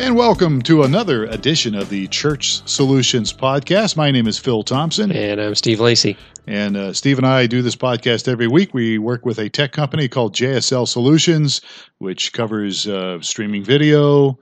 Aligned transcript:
And 0.00 0.16
welcome 0.16 0.62
to 0.62 0.84
another 0.84 1.26
edition 1.26 1.74
of 1.74 1.90
the 1.90 2.08
Church 2.08 2.66
Solutions 2.66 3.34
Podcast. 3.34 3.98
My 3.98 4.10
name 4.10 4.26
is 4.26 4.38
Phil 4.38 4.62
Thompson. 4.62 5.12
And 5.12 5.38
I'm 5.38 5.54
Steve 5.54 5.78
Lacey. 5.78 6.16
And 6.46 6.74
uh, 6.74 6.94
Steve 6.94 7.18
and 7.18 7.26
I 7.26 7.46
do 7.46 7.60
this 7.60 7.76
podcast 7.76 8.26
every 8.26 8.48
week. 8.48 8.72
We 8.72 8.96
work 8.96 9.26
with 9.26 9.38
a 9.38 9.50
tech 9.50 9.72
company 9.72 10.08
called 10.08 10.34
JSL 10.34 10.88
Solutions, 10.88 11.60
which 11.98 12.32
covers 12.32 12.88
uh, 12.88 13.20
streaming 13.20 13.62
video. 13.62 14.38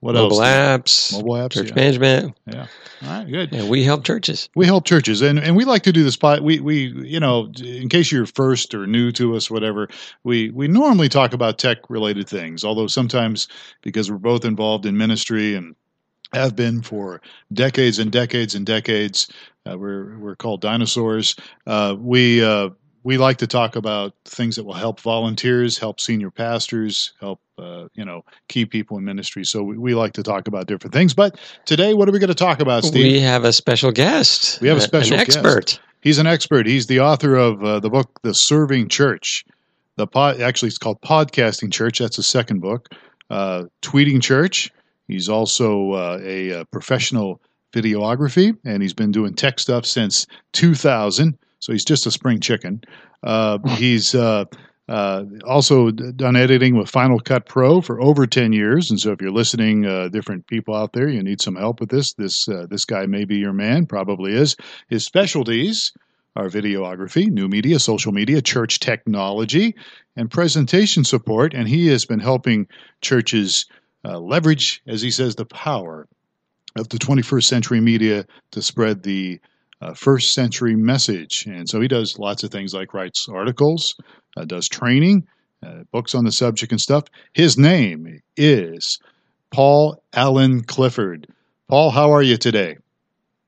What 0.00 0.14
mobile 0.14 0.42
else? 0.42 1.10
apps, 1.10 1.12
mobile 1.12 1.34
apps, 1.34 1.52
church 1.52 1.70
yeah. 1.70 1.74
management. 1.74 2.38
Yeah. 2.46 2.66
All 3.02 3.08
right, 3.08 3.28
good. 3.28 3.52
And 3.52 3.68
we 3.68 3.82
help 3.82 4.04
churches. 4.04 4.48
We 4.54 4.64
help 4.64 4.84
churches, 4.84 5.22
and, 5.22 5.40
and 5.40 5.56
we 5.56 5.64
like 5.64 5.82
to 5.84 5.92
do 5.92 6.04
this. 6.04 6.16
Pod, 6.16 6.40
we 6.40 6.60
we 6.60 6.86
you 7.04 7.18
know, 7.18 7.50
in 7.60 7.88
case 7.88 8.12
you're 8.12 8.26
first 8.26 8.74
or 8.74 8.86
new 8.86 9.10
to 9.12 9.34
us, 9.34 9.50
whatever, 9.50 9.88
we 10.22 10.50
we 10.50 10.68
normally 10.68 11.08
talk 11.08 11.32
about 11.32 11.58
tech 11.58 11.78
related 11.90 12.28
things. 12.28 12.64
Although 12.64 12.86
sometimes 12.86 13.48
because 13.82 14.08
we're 14.10 14.18
both 14.18 14.44
involved 14.44 14.86
in 14.86 14.96
ministry 14.96 15.56
and 15.56 15.74
have 16.32 16.54
been 16.54 16.82
for 16.82 17.20
decades 17.52 17.98
and 17.98 18.12
decades 18.12 18.54
and 18.54 18.64
decades, 18.64 19.28
uh, 19.68 19.76
we're 19.76 20.16
we're 20.18 20.36
called 20.36 20.60
dinosaurs. 20.60 21.34
Uh, 21.66 21.96
we 21.98 22.44
uh, 22.44 22.70
we 23.02 23.16
like 23.18 23.38
to 23.38 23.46
talk 23.46 23.76
about 23.76 24.14
things 24.24 24.56
that 24.56 24.64
will 24.64 24.74
help 24.74 25.00
volunteers, 25.00 25.78
help 25.78 26.00
senior 26.00 26.30
pastors, 26.30 27.12
help 27.20 27.40
uh, 27.58 27.88
you 27.94 28.04
know 28.04 28.24
key 28.48 28.66
people 28.66 28.98
in 28.98 29.04
ministry. 29.04 29.44
So 29.44 29.62
we, 29.62 29.78
we, 29.78 29.94
like 29.94 30.14
to 30.14 30.22
talk 30.22 30.48
about 30.48 30.66
different 30.66 30.94
things. 30.94 31.14
But 31.14 31.38
today, 31.64 31.94
what 31.94 32.08
are 32.08 32.12
we 32.12 32.18
going 32.18 32.28
to 32.28 32.34
talk 32.34 32.60
about, 32.60 32.84
Steve? 32.84 33.12
We 33.12 33.20
have 33.20 33.44
a 33.44 33.52
special 33.52 33.92
guest. 33.92 34.60
We 34.60 34.68
have 34.68 34.78
a 34.78 34.82
special 34.82 35.14
an 35.14 35.20
expert. 35.20 35.66
Guest. 35.66 35.80
He's 36.00 36.18
an 36.18 36.26
expert. 36.26 36.66
He's 36.66 36.86
the 36.86 37.00
author 37.00 37.34
of 37.34 37.62
uh, 37.64 37.80
the 37.80 37.90
book, 37.90 38.20
The 38.22 38.34
Serving 38.34 38.88
Church. 38.88 39.44
The 39.96 40.06
pod, 40.06 40.40
actually, 40.40 40.68
it's 40.68 40.78
called 40.78 41.00
Podcasting 41.00 41.72
Church. 41.72 41.98
That's 41.98 42.16
the 42.16 42.22
second 42.22 42.60
book. 42.60 42.88
Uh, 43.30 43.64
Tweeting 43.82 44.22
Church. 44.22 44.70
He's 45.08 45.28
also 45.28 45.92
uh, 45.92 46.18
a, 46.22 46.50
a 46.50 46.64
professional 46.66 47.40
videography, 47.72 48.56
and 48.64 48.82
he's 48.82 48.94
been 48.94 49.10
doing 49.10 49.34
tech 49.34 49.58
stuff 49.58 49.86
since 49.86 50.26
2000. 50.52 51.36
So 51.60 51.72
he's 51.72 51.84
just 51.84 52.06
a 52.06 52.10
spring 52.10 52.40
chicken. 52.40 52.82
Uh, 53.22 53.58
he's 53.76 54.14
uh, 54.14 54.44
uh, 54.88 55.24
also 55.46 55.90
done 55.90 56.36
editing 56.36 56.76
with 56.76 56.88
Final 56.88 57.20
Cut 57.20 57.46
Pro 57.46 57.80
for 57.80 58.00
over 58.00 58.26
10 58.26 58.52
years. 58.52 58.90
And 58.90 58.98
so 58.98 59.12
if 59.12 59.20
you're 59.20 59.30
listening, 59.30 59.84
uh, 59.84 60.08
different 60.08 60.46
people 60.46 60.74
out 60.74 60.92
there, 60.92 61.08
you 61.08 61.22
need 61.22 61.42
some 61.42 61.56
help 61.56 61.80
with 61.80 61.90
this. 61.90 62.14
This 62.14 62.48
uh, 62.48 62.66
this 62.70 62.84
guy 62.84 63.06
may 63.06 63.24
be 63.24 63.36
your 63.36 63.52
man, 63.52 63.86
probably 63.86 64.32
is. 64.32 64.56
His 64.88 65.04
specialties 65.04 65.92
are 66.36 66.48
videography, 66.48 67.28
new 67.28 67.48
media, 67.48 67.78
social 67.78 68.12
media, 68.12 68.40
church 68.40 68.80
technology, 68.80 69.74
and 70.16 70.30
presentation 70.30 71.04
support. 71.04 71.52
And 71.52 71.68
he 71.68 71.88
has 71.88 72.06
been 72.06 72.20
helping 72.20 72.68
churches 73.00 73.66
uh, 74.04 74.18
leverage, 74.18 74.80
as 74.86 75.02
he 75.02 75.10
says, 75.10 75.34
the 75.34 75.44
power 75.44 76.06
of 76.76 76.88
the 76.88 76.98
21st 76.98 77.44
century 77.44 77.80
media 77.80 78.24
to 78.52 78.62
spread 78.62 79.02
the 79.02 79.40
uh, 79.80 79.94
first 79.94 80.34
century 80.34 80.76
message. 80.76 81.46
And 81.46 81.68
so 81.68 81.80
he 81.80 81.88
does 81.88 82.18
lots 82.18 82.42
of 82.42 82.50
things 82.50 82.74
like 82.74 82.94
writes 82.94 83.28
articles, 83.28 83.96
uh, 84.36 84.44
does 84.44 84.68
training, 84.68 85.26
uh, 85.64 85.84
books 85.92 86.14
on 86.14 86.24
the 86.24 86.32
subject 86.32 86.72
and 86.72 86.80
stuff. 86.80 87.04
His 87.32 87.58
name 87.58 88.20
is 88.36 88.98
Paul 89.50 90.02
Alan 90.12 90.62
Clifford. 90.62 91.26
Paul, 91.68 91.90
how 91.90 92.12
are 92.12 92.22
you 92.22 92.36
today? 92.36 92.76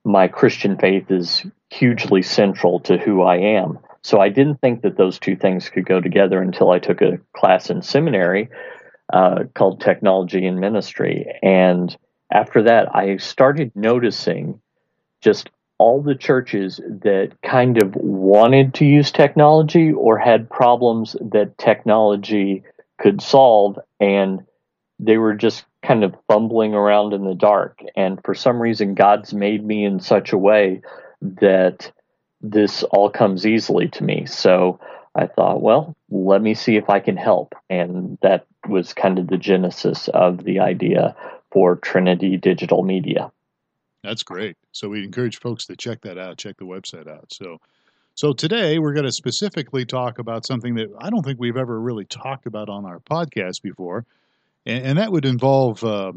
my 0.05 0.29
Christian 0.29 0.77
faith 0.77 1.11
is 1.11 1.45
hugely 1.69 2.21
central 2.21 2.79
to 2.81 2.97
who 2.97 3.23
I 3.23 3.37
am. 3.37 3.79
So 4.03 4.21
I 4.21 4.29
didn't 4.29 4.61
think 4.61 4.83
that 4.83 4.95
those 4.95 5.19
two 5.19 5.35
things 5.35 5.67
could 5.67 5.85
go 5.85 5.99
together 5.99 6.41
until 6.41 6.71
I 6.71 6.79
took 6.79 7.01
a 7.01 7.19
class 7.33 7.69
in 7.69 7.81
seminary 7.81 8.49
uh, 9.11 9.45
called 9.55 9.81
Technology 9.81 10.45
and 10.45 10.59
Ministry. 10.59 11.25
And 11.41 11.95
after 12.31 12.63
that, 12.63 12.93
I 12.95 13.17
started 13.17 13.71
noticing 13.75 14.59
just 15.21 15.49
all 15.79 16.01
the 16.01 16.15
churches 16.15 16.77
that 16.77 17.31
kind 17.43 17.81
of 17.81 17.95
wanted 17.95 18.73
to 18.75 18.85
use 18.85 19.11
technology 19.11 19.91
or 19.91 20.17
had 20.17 20.49
problems 20.49 21.15
that 21.21 21.57
technology 21.57 22.63
could 22.99 23.21
solve. 23.21 23.77
And 23.99 24.45
they 24.99 25.17
were 25.17 25.35
just 25.35 25.65
kind 25.83 26.03
of 26.03 26.15
fumbling 26.27 26.73
around 26.73 27.13
in 27.13 27.23
the 27.23 27.35
dark. 27.35 27.79
And 27.95 28.19
for 28.23 28.33
some 28.33 28.59
reason, 28.59 28.95
God's 28.95 29.33
made 29.33 29.63
me 29.63 29.85
in 29.85 29.99
such 29.99 30.33
a 30.33 30.37
way 30.37 30.81
that 31.21 31.91
this 32.41 32.83
all 32.83 33.09
comes 33.09 33.45
easily 33.45 33.87
to 33.89 34.03
me. 34.03 34.25
So 34.25 34.79
I 35.15 35.27
thought, 35.27 35.61
well, 35.61 35.95
let 36.09 36.41
me 36.41 36.53
see 36.53 36.75
if 36.75 36.89
I 36.89 36.99
can 36.99 37.17
help. 37.17 37.53
And 37.69 38.17
that 38.21 38.45
was 38.67 38.93
kind 38.93 39.19
of 39.19 39.27
the 39.27 39.37
genesis 39.37 40.07
of 40.09 40.43
the 40.43 40.59
idea 40.59 41.15
for 41.51 41.75
Trinity 41.75 42.37
Digital 42.37 42.83
Media. 42.83 43.31
That's 44.03 44.23
great. 44.23 44.55
So 44.71 44.89
we 44.89 45.03
encourage 45.03 45.39
folks 45.39 45.65
to 45.65 45.75
check 45.75 46.01
that 46.01 46.17
out, 46.17 46.37
check 46.37 46.57
the 46.57 46.65
website 46.65 47.07
out. 47.07 47.33
So 47.33 47.59
so 48.17 48.33
today 48.33 48.79
we're 48.79 48.93
going 48.93 49.05
to 49.05 49.11
specifically 49.11 49.85
talk 49.85 50.17
about 50.17 50.43
something 50.43 50.73
that 50.75 50.87
I 50.99 51.11
don't 51.11 51.23
think 51.23 51.39
we've 51.39 51.55
ever 51.55 51.79
really 51.79 52.05
talked 52.05 52.47
about 52.47 52.67
on 52.67 52.83
our 52.83 52.99
podcast 52.99 53.61
before, 53.61 54.05
and, 54.65 54.85
and 54.85 54.97
that 54.97 55.11
would 55.11 55.25
involve 55.25 55.83
uh, 55.83 56.13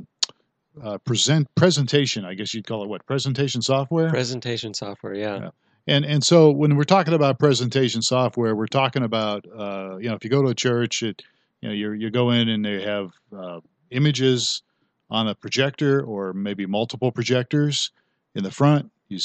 uh, 0.82 0.97
present 0.99 1.55
presentation. 1.55 2.25
I 2.25 2.32
guess 2.34 2.55
you'd 2.55 2.67
call 2.67 2.84
it 2.84 2.88
what 2.88 3.05
presentation 3.05 3.61
software. 3.61 4.09
Presentation 4.09 4.72
software, 4.72 5.15
yeah. 5.15 5.41
yeah. 5.41 5.49
And 5.87 6.06
and 6.06 6.25
so 6.25 6.50
when 6.50 6.77
we're 6.77 6.84
talking 6.84 7.12
about 7.12 7.38
presentation 7.38 8.00
software, 8.00 8.56
we're 8.56 8.67
talking 8.67 9.03
about 9.03 9.44
uh, 9.47 9.99
you 9.99 10.09
know 10.09 10.15
if 10.15 10.25
you 10.25 10.31
go 10.31 10.43
to 10.43 10.49
a 10.49 10.55
church, 10.55 11.03
it 11.03 11.22
you 11.60 11.69
know 11.69 11.75
you 11.75 11.93
you 11.93 12.10
go 12.10 12.31
in 12.31 12.48
and 12.48 12.65
they 12.65 12.82
have 12.82 13.10
uh, 13.37 13.60
images 13.91 14.62
on 15.10 15.28
a 15.28 15.34
projector 15.34 16.03
or 16.03 16.32
maybe 16.32 16.66
multiple 16.66 17.12
projectors 17.12 17.91
in 18.34 18.44
the 18.44 18.50
front. 18.50 18.91
You, 19.09 19.19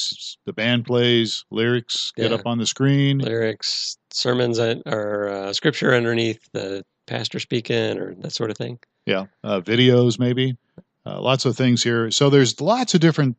the 0.45 0.53
band 0.53 0.85
plays, 0.85 1.45
lyrics 1.51 2.11
get 2.15 2.31
yeah. 2.31 2.37
up 2.37 2.47
on 2.47 2.57
the 2.57 2.65
screen. 2.65 3.19
Lyrics, 3.19 3.97
sermons, 4.11 4.57
or 4.59 5.29
uh, 5.29 5.53
scripture 5.53 5.93
underneath 5.93 6.39
the 6.53 6.83
pastor 7.05 7.39
speaking, 7.39 7.99
or 7.99 8.15
that 8.15 8.31
sort 8.31 8.49
of 8.49 8.57
thing. 8.57 8.79
Yeah, 9.05 9.25
uh, 9.43 9.61
videos 9.61 10.17
maybe. 10.17 10.57
Uh, 11.05 11.21
lots 11.21 11.45
of 11.45 11.55
things 11.55 11.83
here. 11.83 12.09
So 12.09 12.31
there's 12.31 12.59
lots 12.59 12.95
of 12.95 12.99
different 12.99 13.37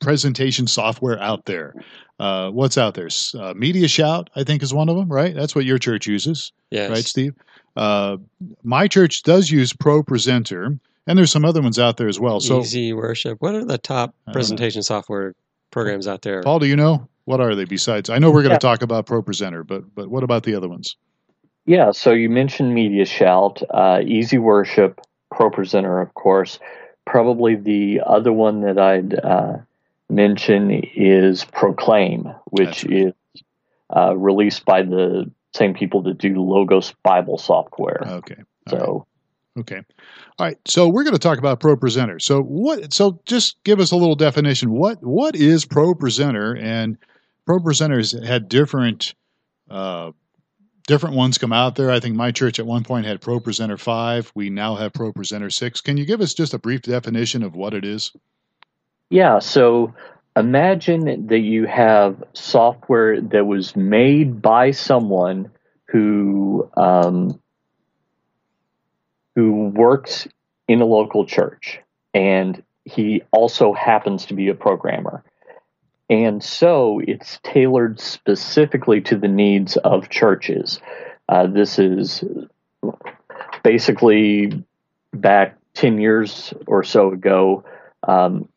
presentation 0.00 0.66
software 0.66 1.20
out 1.20 1.44
there. 1.44 1.74
Uh, 2.18 2.50
what's 2.50 2.78
out 2.78 2.94
there? 2.94 3.06
Uh, 3.06 3.52
MediaShout, 3.52 4.28
I 4.34 4.44
think, 4.44 4.62
is 4.62 4.72
one 4.72 4.88
of 4.88 4.96
them, 4.96 5.08
right? 5.12 5.34
That's 5.34 5.54
what 5.54 5.66
your 5.66 5.78
church 5.78 6.06
uses, 6.06 6.52
yes. 6.70 6.90
right, 6.90 7.04
Steve? 7.04 7.34
Uh, 7.76 8.18
my 8.62 8.88
church 8.88 9.22
does 9.22 9.50
use 9.50 9.72
ProPresenter, 9.72 10.78
and 11.06 11.18
there's 11.18 11.32
some 11.32 11.44
other 11.44 11.60
ones 11.62 11.78
out 11.78 11.96
there 11.96 12.08
as 12.08 12.20
well. 12.20 12.40
So 12.40 12.60
EasyWorship. 12.60 13.36
What 13.40 13.54
are 13.54 13.64
the 13.64 13.78
top 13.78 14.14
presentation 14.32 14.82
software 14.82 15.34
programs 15.70 16.06
out 16.06 16.22
there? 16.22 16.42
Paul, 16.42 16.60
do 16.60 16.66
you 16.66 16.76
know 16.76 17.08
what 17.24 17.40
are 17.40 17.54
they 17.54 17.64
besides? 17.64 18.10
I 18.10 18.18
know 18.18 18.30
we're 18.30 18.42
going 18.42 18.50
to 18.50 18.54
yeah. 18.54 18.70
talk 18.70 18.82
about 18.82 19.06
ProPresenter, 19.06 19.66
but 19.66 19.94
but 19.94 20.08
what 20.08 20.22
about 20.22 20.44
the 20.44 20.54
other 20.54 20.68
ones? 20.68 20.96
Yeah, 21.66 21.92
so 21.92 22.12
you 22.12 22.28
mentioned 22.28 22.76
MediaShout, 22.76 23.62
uh, 23.70 24.02
Easy 24.04 24.36
Worship, 24.36 25.00
ProPresenter, 25.32 26.02
of 26.02 26.12
course. 26.12 26.58
Probably 27.06 27.54
the 27.54 28.02
other 28.04 28.32
one 28.32 28.60
that 28.62 28.78
I'd 28.78 29.18
uh, 29.18 29.56
mention 30.10 30.70
is 30.94 31.44
Proclaim, 31.44 32.34
which 32.46 32.84
right. 32.84 32.92
is 32.92 33.12
uh, 33.94 34.14
released 34.16 34.64
by 34.66 34.82
the 34.82 35.30
same 35.54 35.74
people 35.74 36.02
that 36.02 36.18
do 36.18 36.40
Logos 36.40 36.92
Bible 37.02 37.38
software. 37.38 38.02
Okay. 38.04 38.36
All 38.66 38.70
so, 38.70 39.06
Okay. 39.56 39.80
All 40.38 40.46
right. 40.46 40.58
So 40.66 40.88
we're 40.88 41.04
going 41.04 41.14
to 41.14 41.20
talk 41.20 41.38
about 41.38 41.60
ProPresenter. 41.60 42.20
So 42.20 42.42
what? 42.42 42.92
So 42.92 43.20
just 43.24 43.62
give 43.62 43.78
us 43.78 43.92
a 43.92 43.96
little 43.96 44.16
definition. 44.16 44.72
What 44.72 45.02
What 45.02 45.36
is 45.36 45.64
ProPresenter? 45.64 46.60
And 46.60 46.98
ProPresenters 47.48 48.20
had 48.24 48.48
different 48.48 49.14
uh, 49.70 50.10
different 50.88 51.14
ones 51.14 51.38
come 51.38 51.52
out 51.52 51.76
there. 51.76 51.90
I 51.90 52.00
think 52.00 52.16
my 52.16 52.32
church 52.32 52.58
at 52.58 52.66
one 52.66 52.82
point 52.82 53.06
had 53.06 53.20
ProPresenter 53.20 53.78
five. 53.78 54.32
We 54.34 54.50
now 54.50 54.74
have 54.74 54.92
ProPresenter 54.92 55.52
six. 55.52 55.80
Can 55.80 55.96
you 55.98 56.04
give 56.04 56.20
us 56.20 56.34
just 56.34 56.52
a 56.52 56.58
brief 56.58 56.82
definition 56.82 57.44
of 57.44 57.54
what 57.54 57.74
it 57.74 57.84
is? 57.84 58.10
Yeah. 59.08 59.38
So 59.38 59.94
imagine 60.36 61.26
that 61.28 61.38
you 61.38 61.66
have 61.66 62.22
software 62.32 63.20
that 63.20 63.46
was 63.46 63.76
made 63.76 64.42
by 64.42 64.72
someone 64.72 65.50
who 65.86 66.68
um, 66.76 67.40
who 69.34 69.68
works 69.68 70.26
in 70.66 70.80
a 70.80 70.86
local 70.86 71.26
church 71.26 71.80
and 72.12 72.62
he 72.84 73.22
also 73.32 73.72
happens 73.72 74.26
to 74.26 74.34
be 74.34 74.48
a 74.48 74.54
programmer. 74.54 75.24
And 76.10 76.42
so 76.42 77.00
it's 77.06 77.40
tailored 77.42 77.98
specifically 77.98 79.00
to 79.02 79.16
the 79.16 79.28
needs 79.28 79.76
of 79.78 80.10
churches. 80.10 80.78
Uh, 81.28 81.46
this 81.46 81.78
is 81.78 82.22
basically 83.62 84.64
back 85.12 85.56
10 85.74 85.98
years 85.98 86.52
or 86.66 86.84
so 86.84 87.10
ago. 87.10 87.64
Um, 88.06 88.48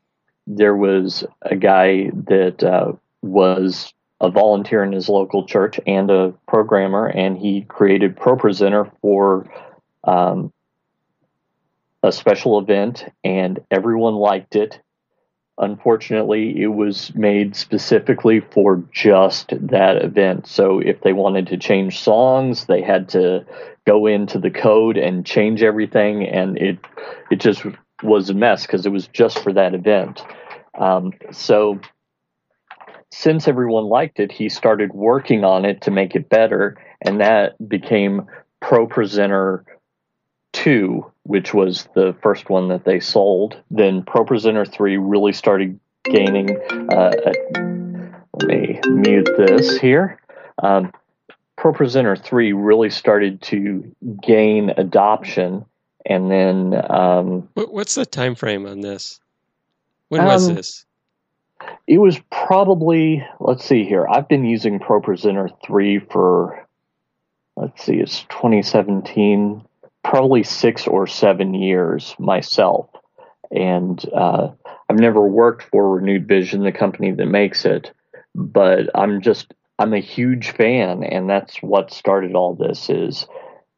there 0.47 0.75
was 0.75 1.25
a 1.41 1.55
guy 1.55 2.09
that 2.13 2.63
uh, 2.63 2.93
was 3.21 3.93
a 4.19 4.31
volunteer 4.31 4.83
in 4.83 4.93
his 4.93 5.09
local 5.09 5.45
church 5.45 5.79
and 5.85 6.09
a 6.09 6.33
programmer, 6.47 7.05
and 7.05 7.37
he 7.37 7.61
created 7.61 8.15
ProPresenter 8.15 8.89
for 9.01 9.51
um, 10.03 10.51
a 12.01 12.11
special 12.11 12.59
event 12.59 13.05
and 13.23 13.59
everyone 13.69 14.15
liked 14.15 14.55
it. 14.55 14.79
Unfortunately, 15.59 16.61
it 16.61 16.67
was 16.67 17.13
made 17.15 17.55
specifically 17.55 18.39
for 18.39 18.83
just 18.91 19.53
that 19.69 20.03
event. 20.03 20.47
So 20.47 20.79
if 20.79 21.01
they 21.01 21.13
wanted 21.13 21.47
to 21.47 21.57
change 21.57 21.99
songs, 21.99 22.65
they 22.65 22.81
had 22.81 23.09
to 23.09 23.45
go 23.85 24.05
into 24.05 24.37
the 24.37 24.51
code 24.51 24.97
and 24.97 25.25
change 25.25 25.63
everything, 25.63 26.27
and 26.27 26.57
it 26.59 26.77
it 27.31 27.39
just 27.39 27.65
was 28.03 28.29
a 28.29 28.33
mess 28.33 28.65
because 28.65 28.85
it 28.85 28.91
was 28.91 29.07
just 29.07 29.39
for 29.39 29.53
that 29.53 29.73
event. 29.73 30.23
Um, 30.77 31.13
so 31.31 31.79
since 33.11 33.47
everyone 33.47 33.85
liked 33.85 34.19
it, 34.19 34.31
he 34.31 34.49
started 34.49 34.93
working 34.93 35.43
on 35.43 35.65
it 35.65 35.81
to 35.81 35.91
make 35.91 36.15
it 36.15 36.29
better, 36.29 36.77
and 37.01 37.21
that 37.21 37.55
became 37.67 38.27
ProPresenter 38.61 39.63
2, 40.53 41.11
which 41.23 41.53
was 41.53 41.87
the 41.95 42.15
first 42.21 42.49
one 42.49 42.69
that 42.69 42.83
they 42.83 42.99
sold. 42.99 43.61
Then 43.71 44.03
ProPresenter 44.03 44.71
3 44.71 44.97
really 44.97 45.33
started 45.33 45.79
gaining. 46.03 46.57
Uh, 46.91 47.11
a, 47.25 47.33
let 48.33 48.47
me 48.47 48.79
mute 48.87 49.29
this 49.37 49.77
here. 49.77 50.19
Um, 50.61 50.91
ProPresenter 51.57 52.21
3 52.21 52.53
really 52.53 52.89
started 52.89 53.41
to 53.43 53.95
gain 54.21 54.71
adoption, 54.77 55.65
and 56.07 56.31
then. 56.31 56.73
Um, 56.89 57.49
What's 57.53 57.95
the 57.95 58.05
time 58.05 58.35
frame 58.35 58.65
on 58.65 58.81
this? 58.81 59.19
When 60.09 60.23
was 60.25 60.49
um, 60.49 60.55
this? 60.55 60.85
It 61.85 61.97
was 61.97 62.19
probably, 62.31 63.25
let's 63.39 63.65
see 63.65 63.83
here. 63.83 64.07
I've 64.07 64.27
been 64.27 64.45
using 64.45 64.79
ProPresenter 64.79 65.49
3 65.65 65.99
for, 65.99 66.67
let's 67.55 67.83
see, 67.83 67.95
it's 67.95 68.23
2017 68.23 69.65
probably 70.03 70.43
six 70.43 70.87
or 70.87 71.07
seven 71.07 71.53
years 71.53 72.15
myself. 72.17 72.89
And 73.51 74.03
uh, 74.15 74.51
I've 74.89 74.99
never 74.99 75.21
worked 75.21 75.63
for 75.63 75.95
Renewed 75.95 76.27
Vision, 76.27 76.63
the 76.63 76.71
company 76.71 77.11
that 77.11 77.25
makes 77.25 77.65
it, 77.65 77.91
but 78.35 78.89
I'm 78.95 79.21
just 79.21 79.53
I'm 79.79 79.93
a 79.93 79.99
huge 79.99 80.51
fan, 80.51 81.03
and 81.03 81.29
that's 81.29 81.57
what 81.57 81.93
started 81.93 82.33
all 82.33 82.55
this 82.55 82.89
is 82.89 83.27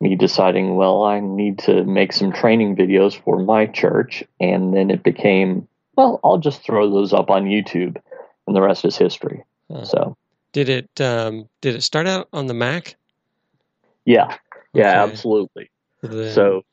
me 0.02 0.16
deciding, 0.16 0.76
well, 0.76 1.04
I 1.04 1.20
need 1.20 1.60
to 1.60 1.84
make 1.84 2.14
some 2.14 2.32
training 2.32 2.76
videos 2.76 3.20
for 3.22 3.40
my 3.40 3.66
church, 3.66 4.24
and 4.40 4.74
then 4.74 4.90
it 4.90 5.04
became, 5.04 5.68
well, 5.96 6.20
I'll 6.24 6.38
just 6.38 6.64
throw 6.64 6.90
those 6.90 7.14
up 7.14 7.30
on 7.30 7.46
YouTube, 7.46 7.98
and 8.48 8.56
the 8.56 8.62
rest 8.62 8.86
is 8.86 8.98
history. 8.98 9.44
Huh. 9.72 9.86
So, 9.86 10.18
did 10.54 10.70
it 10.70 11.02
um, 11.02 11.50
did 11.62 11.76
it 11.76 11.82
start 11.82 12.08
out 12.08 12.28
on 12.34 12.48
the 12.48 12.54
Mac? 12.54 12.96
Yeah, 14.06 14.36
yeah, 14.74 15.02
okay. 15.02 15.12
absolutely. 15.12 15.72
Then, 16.02 16.34
so 16.34 16.64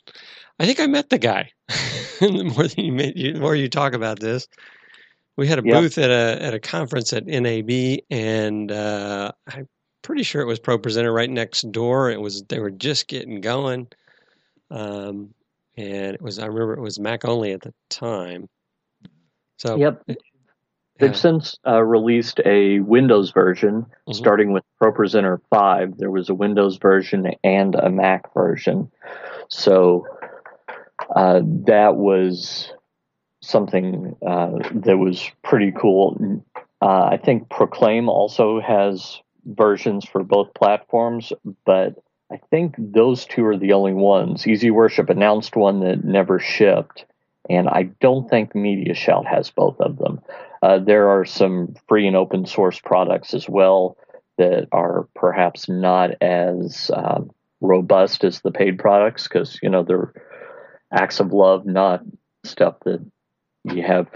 I 0.58 0.66
think 0.66 0.80
I 0.80 0.86
met 0.86 1.10
the 1.10 1.18
guy. 1.18 1.50
the 2.20 2.44
more 2.44 2.64
you 2.64 2.92
met, 2.92 3.14
the 3.14 3.34
more 3.34 3.56
you 3.56 3.68
talk 3.68 3.92
about 3.92 4.20
this, 4.20 4.46
we 5.36 5.48
had 5.48 5.58
a 5.58 5.62
booth 5.62 5.98
at 5.98 6.10
a 6.10 6.42
at 6.42 6.54
a 6.54 6.60
conference 6.60 7.12
at 7.12 7.26
NAB, 7.26 7.98
and 8.08 8.70
uh, 8.70 9.32
I'm 9.48 9.68
pretty 10.06 10.22
sure 10.22 10.40
it 10.40 10.46
was 10.46 10.60
ProPresenter 10.60 11.12
right 11.12 11.28
next 11.28 11.72
door. 11.72 12.10
It 12.10 12.20
was 12.20 12.44
they 12.44 12.60
were 12.60 12.70
just 12.70 13.08
getting 13.08 13.40
going, 13.40 13.88
um, 14.70 15.34
and 15.76 16.14
it 16.14 16.22
was 16.22 16.38
I 16.38 16.46
remember 16.46 16.74
it 16.74 16.80
was 16.80 17.00
Mac 17.00 17.24
only 17.24 17.52
at 17.52 17.62
the 17.62 17.74
time. 17.90 18.48
So 19.58 19.76
yep, 19.76 20.02
They've 20.98 21.16
since 21.16 21.58
uh, 21.66 21.82
released 21.82 22.40
a 22.46 22.80
Windows 22.80 23.30
version, 23.32 23.82
mm-hmm. 23.82 24.12
starting 24.12 24.52
with 24.52 24.62
ProPresenter 24.80 25.40
5. 25.50 25.98
There 25.98 26.10
was 26.10 26.30
a 26.30 26.34
Windows 26.34 26.78
version 26.78 27.32
and 27.44 27.74
a 27.74 27.90
Mac 27.90 28.32
version. 28.32 28.90
So 29.48 30.06
uh, 31.14 31.40
that 31.66 31.96
was 31.96 32.72
something 33.42 34.16
uh, 34.26 34.52
that 34.74 34.98
was 34.98 35.30
pretty 35.42 35.72
cool. 35.72 36.42
Uh, 36.80 37.08
I 37.12 37.18
think 37.22 37.50
Proclaim 37.50 38.08
also 38.08 38.60
has 38.60 39.20
versions 39.46 40.04
for 40.04 40.22
both 40.22 40.54
platforms, 40.54 41.32
but 41.64 41.96
I 42.30 42.38
think 42.50 42.74
those 42.78 43.24
two 43.24 43.44
are 43.46 43.56
the 43.56 43.72
only 43.72 43.92
ones. 43.92 44.44
EasyWorship 44.44 45.10
announced 45.10 45.56
one 45.56 45.80
that 45.80 46.04
never 46.04 46.38
shipped, 46.40 47.04
and 47.48 47.68
I 47.68 47.84
don't 48.00 48.28
think 48.28 48.52
MediaShout 48.52 49.26
has 49.26 49.50
both 49.50 49.80
of 49.80 49.98
them. 49.98 50.20
Uh, 50.62 50.78
there 50.78 51.08
are 51.08 51.24
some 51.24 51.74
free 51.88 52.06
and 52.06 52.16
open 52.16 52.46
source 52.46 52.80
products 52.80 53.34
as 53.34 53.48
well 53.48 53.96
that 54.38 54.68
are 54.72 55.08
perhaps 55.14 55.68
not 55.68 56.10
as 56.20 56.90
um, 56.94 57.30
robust 57.60 58.24
as 58.24 58.40
the 58.40 58.50
paid 58.50 58.78
products 58.78 59.28
because 59.28 59.58
you 59.62 59.68
know 59.68 59.82
they're 59.82 60.12
acts 60.92 61.20
of 61.20 61.32
love, 61.32 61.66
not 61.66 62.02
stuff 62.44 62.76
that 62.84 63.04
you 63.64 63.82
have 63.82 64.08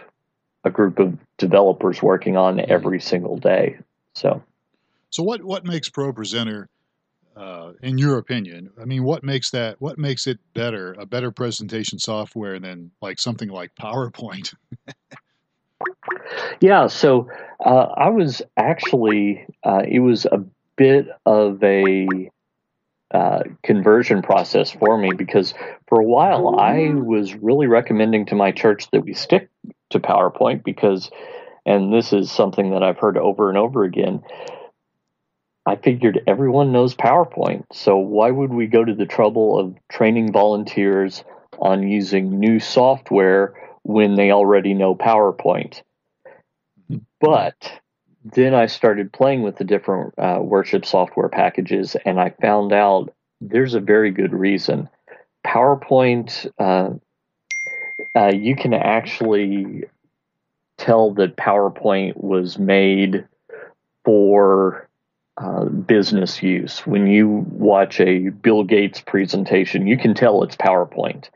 a 0.65 0.71
group 0.71 0.99
of 0.99 1.17
developers 1.39 2.03
working 2.03 2.37
on 2.37 2.61
every 2.61 3.01
single 3.01 3.37
day. 3.37 3.79
So, 4.15 4.43
so 5.11 5.23
what 5.23 5.43
what 5.45 5.65
makes 5.65 5.89
ProPresenter, 5.89 6.67
uh, 7.37 7.73
in 7.83 7.99
your 7.99 8.19
opinion? 8.19 8.71
I 8.81 8.85
mean, 8.85 9.05
what 9.05 9.23
makes 9.23 9.51
that 9.51 9.81
what 9.81 9.99
makes 9.99 10.27
it 10.27 10.39
better, 10.55 10.95
a 10.99 11.07
better 11.07 11.31
presentation 11.31 11.99
software 11.99 12.59
than 12.59 12.91
like 13.03 13.19
something 13.19 13.49
like 13.49 13.73
PowerPoint? 13.75 14.55
Yeah, 16.61 16.89
so 16.89 17.29
uh, 17.65 17.87
I 17.97 18.11
was 18.11 18.43
actually, 18.57 19.47
uh, 19.65 19.83
it 19.89 20.01
was 20.01 20.27
a 20.27 20.45
bit 20.77 21.09
of 21.25 21.63
a 21.65 22.07
uh, 23.13 23.41
conversion 23.63 24.23
process 24.23 24.71
for 24.71 24.97
me 24.99 25.11
because 25.17 25.55
for 25.89 26.01
a 26.01 26.05
while 26.05 26.61
I 26.61 26.91
was 26.95 27.35
really 27.35 27.67
recommending 27.67 28.27
to 28.27 28.35
my 28.35 28.53
church 28.53 28.91
that 28.93 29.05
we 29.05 29.15
stick 29.15 29.49
to 29.91 30.01
PowerPoint 30.01 30.63
because, 30.63 31.11
and 31.65 31.93
this 31.93 32.13
is 32.13 32.31
something 32.31 32.71
that 32.71 32.83
I've 32.83 32.99
heard 32.99 33.17
over 33.17 33.49
and 33.49 33.59
over 33.59 33.85
again. 33.85 34.23
I 35.67 35.77
figured 35.77 36.23
everyone 36.27 36.73
knows 36.73 36.95
PowerPoint, 36.95 37.65
so 37.73 37.97
why 37.99 38.31
would 38.31 38.53
we 38.53 38.67
go 38.67 38.85
to 38.85 38.95
the 38.95 39.07
trouble 39.07 39.59
of 39.59 39.77
training 39.91 40.33
volunteers 40.33 41.23
on 41.59 41.87
using 41.87 42.41
new 42.41 42.59
software 42.59 43.55
when 43.83 44.15
they 44.15 44.31
already 44.31 44.75
know 44.75 44.95
PowerPoint? 44.95 45.83
But 47.21 47.81
then 48.25 48.55
I 48.55 48.67
started 48.67 49.13
playing 49.13 49.43
with 49.43 49.57
the 49.57 49.65
different 49.65 50.15
uh, 50.19 50.41
worship 50.43 50.85
software 50.85 51.29
packages, 51.29 51.97
and 52.05 52.19
I 52.19 52.31
found 52.41 52.73
out 52.73 53.15
there's 53.41 53.75
a 53.75 53.81
very 53.81 54.11
good 54.11 54.33
reason. 54.33 54.89
PowerPoint, 55.47 56.51
uh, 56.59 56.91
uh, 58.19 58.33
you 58.33 58.57
can 58.57 58.75
actually 58.75 59.85
tell 60.79 61.13
that 61.15 61.37
PowerPoint 61.37 62.17
was 62.17 62.59
made 62.59 63.27
for 64.05 64.89
uh, 65.41 65.65
business 65.65 66.43
use. 66.43 66.81
When 66.81 67.07
you 67.07 67.29
watch 67.29 67.99
a 68.01 68.29
Bill 68.29 68.63
Gates 68.63 69.01
presentation, 69.01 69.87
you 69.87 69.97
can 69.97 70.15
tell 70.15 70.43
it's 70.43 70.57
PowerPoint. 70.57 71.31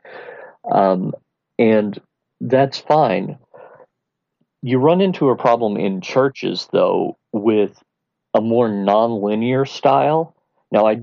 Um, 0.71 1.15
and 1.59 1.99
that's 2.41 2.79
fine. 2.79 3.39
You 4.63 4.79
run 4.79 5.01
into 5.01 5.31
a 5.31 5.37
problem 5.37 5.77
in 5.77 6.01
churches, 6.01 6.69
though, 6.71 7.17
with 7.33 7.83
a 8.35 8.41
more 8.41 8.69
nonlinear 8.69 9.67
style. 9.67 10.37
Now, 10.71 10.87
I 10.87 11.01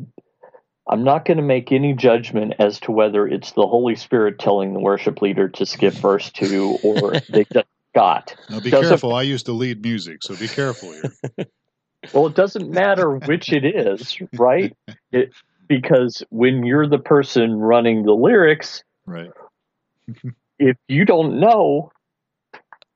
I'm 0.88 1.04
not 1.04 1.26
going 1.26 1.38
to 1.38 1.44
make 1.44 1.72
any 1.72 1.94
judgment 1.94 2.56
as 2.60 2.80
to 2.82 2.92
whether 2.92 3.28
it's 3.28 3.52
the 3.54 3.66
Holy 3.66 3.96
Spirit 3.96 4.40
telling 4.40 4.74
the 4.74 4.80
worship 4.80 5.22
leader 5.22 5.48
to 5.50 5.66
skip 5.66 5.94
verse 5.94 6.30
two 6.32 6.78
or 6.84 7.14
they 7.30 7.46
just 7.54 7.68
got. 7.96 8.36
Now 8.50 8.60
be 8.60 8.72
careful. 8.72 9.14
I 9.14 9.22
used 9.22 9.46
to 9.46 9.54
lead 9.54 9.82
music, 9.82 10.24
so 10.24 10.36
be 10.36 10.48
careful 10.50 10.92
here. 10.92 11.14
well, 12.14 12.28
it 12.28 12.36
doesn't 12.36 12.70
matter 12.70 13.16
which 13.16 13.52
it 13.54 13.66
is, 13.66 14.18
right? 14.34 14.76
It, 15.14 15.34
because 15.68 16.24
when 16.30 16.66
you're 16.66 16.88
the 16.88 16.98
person 16.98 17.60
running 17.60 18.04
the 18.04 18.14
lyrics, 18.14 18.82
right. 19.06 19.32
if 20.58 20.78
you 20.88 21.04
don't 21.04 21.42
know, 21.42 21.92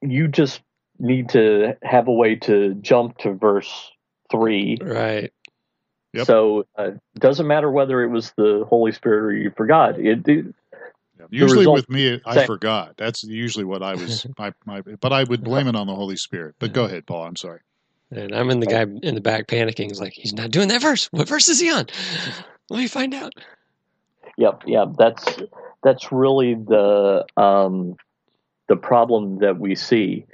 you 0.02 0.30
just 0.30 0.62
need 0.98 1.30
to 1.30 1.78
have 1.84 2.08
a 2.08 2.14
way 2.14 2.36
to 2.36 2.74
jump 2.76 3.18
to 3.18 3.34
verse 3.34 3.92
three. 4.32 4.78
Right. 4.82 5.34
Yep. 6.14 6.26
So 6.26 6.60
it 6.60 6.68
uh, 6.78 6.92
doesn't 7.20 7.48
matter 7.48 7.70
whether 7.70 8.02
it 8.02 8.10
was 8.10 8.32
the 8.38 8.66
Holy 8.70 8.94
Spirit 8.94 9.26
or 9.26 9.34
you 9.34 9.52
forgot. 9.52 10.00
It, 10.00 10.26
it 10.28 10.46
usually 11.30 11.68
with 11.68 11.90
me, 11.90 12.22
I 12.26 12.36
same. 12.36 12.48
forgot. 12.48 12.96
That's 12.98 13.24
usually 13.24 13.66
what 13.66 13.84
I 13.84 13.96
was. 13.96 14.26
my, 14.38 14.54
my, 14.66 14.82
but 14.82 15.12
I 15.12 15.26
would 15.26 15.44
blame 15.44 15.68
it 15.68 15.76
on 15.76 15.88
the 15.88 15.96
Holy 15.96 16.16
Spirit. 16.16 16.56
But 16.60 16.72
go 16.72 16.86
ahead, 16.86 17.06
Paul. 17.06 17.26
I'm 17.26 17.36
sorry. 17.36 17.60
And 18.18 18.34
I'm 18.34 18.50
in 18.50 18.60
the 18.60 18.66
guy 18.66 18.82
in 18.82 19.16
the 19.16 19.22
back 19.22 19.48
panicking. 19.48 19.90
He's 19.90 20.00
like, 20.00 20.14
he's 20.14 20.34
not 20.34 20.52
doing 20.52 20.70
that 20.70 20.82
verse. 20.82 21.08
What 21.12 21.28
verse 21.28 21.50
is 21.50 21.60
he 21.60 21.72
on? 21.72 21.88
Let 22.70 22.80
me 22.80 22.88
find 22.88 23.14
out. 23.14 23.34
Yep, 24.38 24.64
yep. 24.66 24.90
That's 24.98 25.26
that's 25.84 26.12
really 26.12 26.56
the 26.56 27.26
um, 27.38 27.96
the 28.68 28.76
problem 28.76 29.40
that 29.40 29.60
we 29.60 29.76
see 29.76 30.26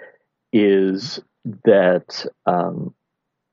is 0.53 1.19
that 1.65 2.25
um, 2.45 2.93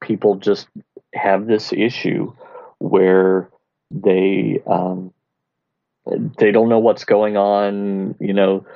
people 0.01 0.37
just 0.37 0.69
have 1.15 1.47
this 1.47 1.73
issue 1.73 2.33
where 2.79 3.51
they 3.91 4.61
um, 4.67 5.13
they 6.39 6.53
don't 6.53 6.69
know 6.69 6.79
what's 6.79 7.05
going 7.05 7.37
on. 7.37 8.15
You 8.21 8.33
know, 8.33 8.67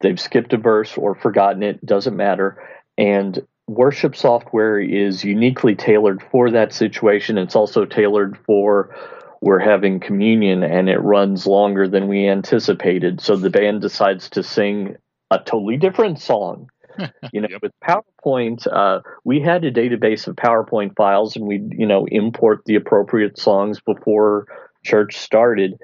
they've 0.00 0.20
skipped 0.20 0.52
a 0.52 0.58
verse 0.58 0.96
or 0.96 1.14
forgotten 1.14 1.62
it. 1.62 1.84
Doesn't 1.84 2.16
matter. 2.16 2.62
And 2.96 3.46
worship 3.68 4.16
software 4.16 4.80
is 4.80 5.22
uniquely 5.24 5.74
tailored 5.74 6.22
for 6.30 6.50
that 6.50 6.72
situation. 6.72 7.38
It's 7.38 7.56
also 7.56 7.84
tailored 7.84 8.36
for 8.44 8.94
we're 9.40 9.60
having 9.60 10.00
communion 10.00 10.64
and 10.64 10.88
it 10.88 10.98
runs 10.98 11.46
longer 11.46 11.86
than 11.86 12.08
we 12.08 12.26
anticipated. 12.26 13.20
So 13.20 13.36
the 13.36 13.50
band 13.50 13.82
decides 13.82 14.30
to 14.30 14.42
sing 14.42 14.96
a 15.30 15.38
totally 15.38 15.76
different 15.76 16.18
song 16.18 16.68
you 17.32 17.40
know, 17.40 17.48
yep. 17.50 17.62
with 17.62 17.72
PowerPoint, 17.84 18.66
uh, 18.70 19.00
we 19.24 19.40
had 19.40 19.64
a 19.64 19.72
database 19.72 20.26
of 20.26 20.36
PowerPoint 20.36 20.96
files, 20.96 21.36
and 21.36 21.46
we, 21.46 21.62
you 21.70 21.86
know, 21.86 22.06
import 22.06 22.62
the 22.66 22.74
appropriate 22.74 23.38
songs 23.38 23.80
before 23.80 24.46
church 24.84 25.16
started. 25.16 25.78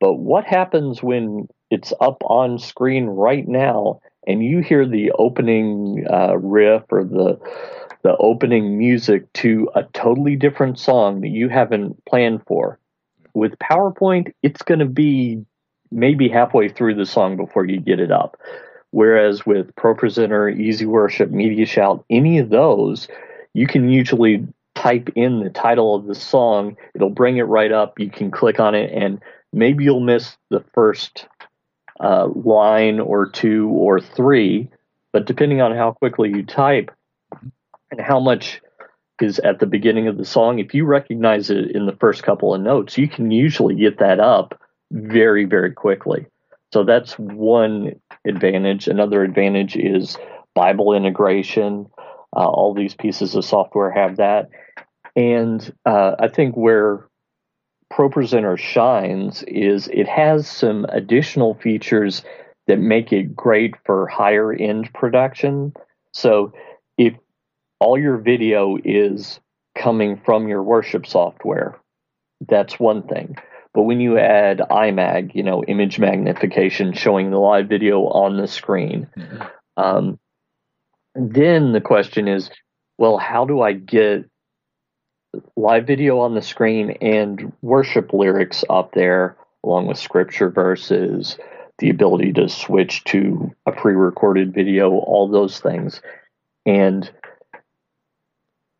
But 0.00 0.14
what 0.14 0.44
happens 0.44 1.02
when 1.02 1.48
it's 1.70 1.92
up 2.00 2.22
on 2.24 2.58
screen 2.58 3.06
right 3.06 3.46
now, 3.46 4.00
and 4.28 4.44
you 4.44 4.60
hear 4.60 4.86
the 4.86 5.10
opening 5.12 6.06
uh, 6.08 6.36
riff 6.36 6.84
or 6.90 7.02
the 7.02 7.40
the 8.02 8.16
opening 8.18 8.78
music 8.78 9.32
to 9.32 9.68
a 9.74 9.82
totally 9.92 10.36
different 10.36 10.78
song 10.78 11.22
that 11.22 11.28
you 11.28 11.48
haven't 11.48 12.04
planned 12.04 12.42
for? 12.46 12.78
With 13.34 13.58
PowerPoint, 13.58 14.32
it's 14.42 14.62
going 14.62 14.78
to 14.78 14.86
be 14.86 15.44
maybe 15.90 16.28
halfway 16.28 16.68
through 16.68 16.94
the 16.94 17.06
song 17.06 17.36
before 17.36 17.64
you 17.64 17.80
get 17.80 17.98
it 17.98 18.12
up. 18.12 18.36
Whereas 18.90 19.44
with 19.44 19.74
ProPresenter, 19.74 20.58
Easy 20.58 20.86
Worship, 20.86 21.30
MediaShout, 21.30 22.04
any 22.08 22.38
of 22.38 22.50
those, 22.50 23.08
you 23.52 23.66
can 23.66 23.88
usually 23.88 24.46
type 24.74 25.08
in 25.16 25.40
the 25.40 25.50
title 25.50 25.94
of 25.94 26.06
the 26.06 26.14
song. 26.14 26.76
It'll 26.94 27.10
bring 27.10 27.38
it 27.38 27.42
right 27.42 27.72
up. 27.72 27.98
You 27.98 28.10
can 28.10 28.30
click 28.30 28.60
on 28.60 28.74
it, 28.74 28.92
and 28.92 29.20
maybe 29.52 29.84
you'll 29.84 30.00
miss 30.00 30.36
the 30.50 30.64
first 30.72 31.26
uh, 32.00 32.28
line 32.34 33.00
or 33.00 33.28
two 33.28 33.68
or 33.68 34.00
three. 34.00 34.68
But 35.12 35.26
depending 35.26 35.60
on 35.60 35.74
how 35.74 35.92
quickly 35.92 36.30
you 36.30 36.44
type 36.44 36.90
and 37.90 38.00
how 38.00 38.20
much 38.20 38.60
is 39.20 39.38
at 39.40 39.58
the 39.58 39.66
beginning 39.66 40.06
of 40.06 40.16
the 40.16 40.24
song, 40.24 40.58
if 40.58 40.74
you 40.74 40.84
recognize 40.84 41.50
it 41.50 41.72
in 41.72 41.86
the 41.86 41.96
first 41.96 42.22
couple 42.22 42.54
of 42.54 42.60
notes, 42.60 42.98
you 42.98 43.08
can 43.08 43.30
usually 43.30 43.74
get 43.74 43.98
that 43.98 44.20
up 44.20 44.60
very, 44.92 45.44
very 45.44 45.72
quickly. 45.72 46.26
So 46.72 46.84
that's 46.84 47.18
one 47.18 47.98
advantage. 48.26 48.88
Another 48.88 49.22
advantage 49.22 49.76
is 49.76 50.16
Bible 50.54 50.94
integration. 50.94 51.86
Uh, 52.36 52.46
all 52.46 52.74
these 52.74 52.94
pieces 52.94 53.34
of 53.34 53.44
software 53.44 53.90
have 53.90 54.18
that. 54.18 54.50
And 55.16 55.72
uh, 55.86 56.16
I 56.18 56.28
think 56.28 56.56
where 56.56 57.07
ProPresenter 57.92 58.58
shines 58.58 59.42
is 59.44 59.88
it 59.88 60.08
has 60.08 60.48
some 60.48 60.86
additional 60.90 61.54
features 61.54 62.22
that 62.66 62.78
make 62.78 63.12
it 63.12 63.34
great 63.34 63.74
for 63.84 64.06
higher 64.06 64.52
end 64.52 64.92
production. 64.92 65.72
So 66.12 66.52
if 66.98 67.14
all 67.80 67.98
your 67.98 68.18
video 68.18 68.76
is 68.84 69.40
coming 69.76 70.20
from 70.24 70.48
your 70.48 70.62
worship 70.62 71.06
software, 71.06 71.78
that's 72.46 72.78
one 72.78 73.02
thing. 73.02 73.36
But 73.74 73.82
when 73.82 74.00
you 74.00 74.18
add 74.18 74.58
IMAG, 74.58 75.34
you 75.34 75.42
know, 75.42 75.62
image 75.64 75.98
magnification, 75.98 76.92
showing 76.92 77.30
the 77.30 77.38
live 77.38 77.68
video 77.68 78.02
on 78.08 78.36
the 78.36 78.46
screen, 78.48 79.08
mm-hmm. 79.16 79.42
um, 79.76 80.18
then 81.14 81.72
the 81.72 81.80
question 81.80 82.28
is, 82.28 82.50
well, 82.98 83.18
how 83.18 83.44
do 83.44 83.60
I 83.60 83.72
get 83.72 84.28
live 85.56 85.86
video 85.86 86.20
on 86.20 86.34
the 86.34 86.42
screen 86.42 86.90
and 87.02 87.52
worship 87.62 88.12
lyrics 88.12 88.64
up 88.70 88.92
there, 88.92 89.36
along 89.64 89.86
with 89.86 89.98
scripture 89.98 90.50
verses, 90.50 91.36
the 91.78 91.90
ability 91.90 92.32
to 92.32 92.48
switch 92.48 93.04
to 93.04 93.54
a 93.66 93.72
pre-recorded 93.72 94.52
video, 94.54 94.90
all 94.90 95.28
those 95.28 95.60
things, 95.60 96.00
and 96.66 97.10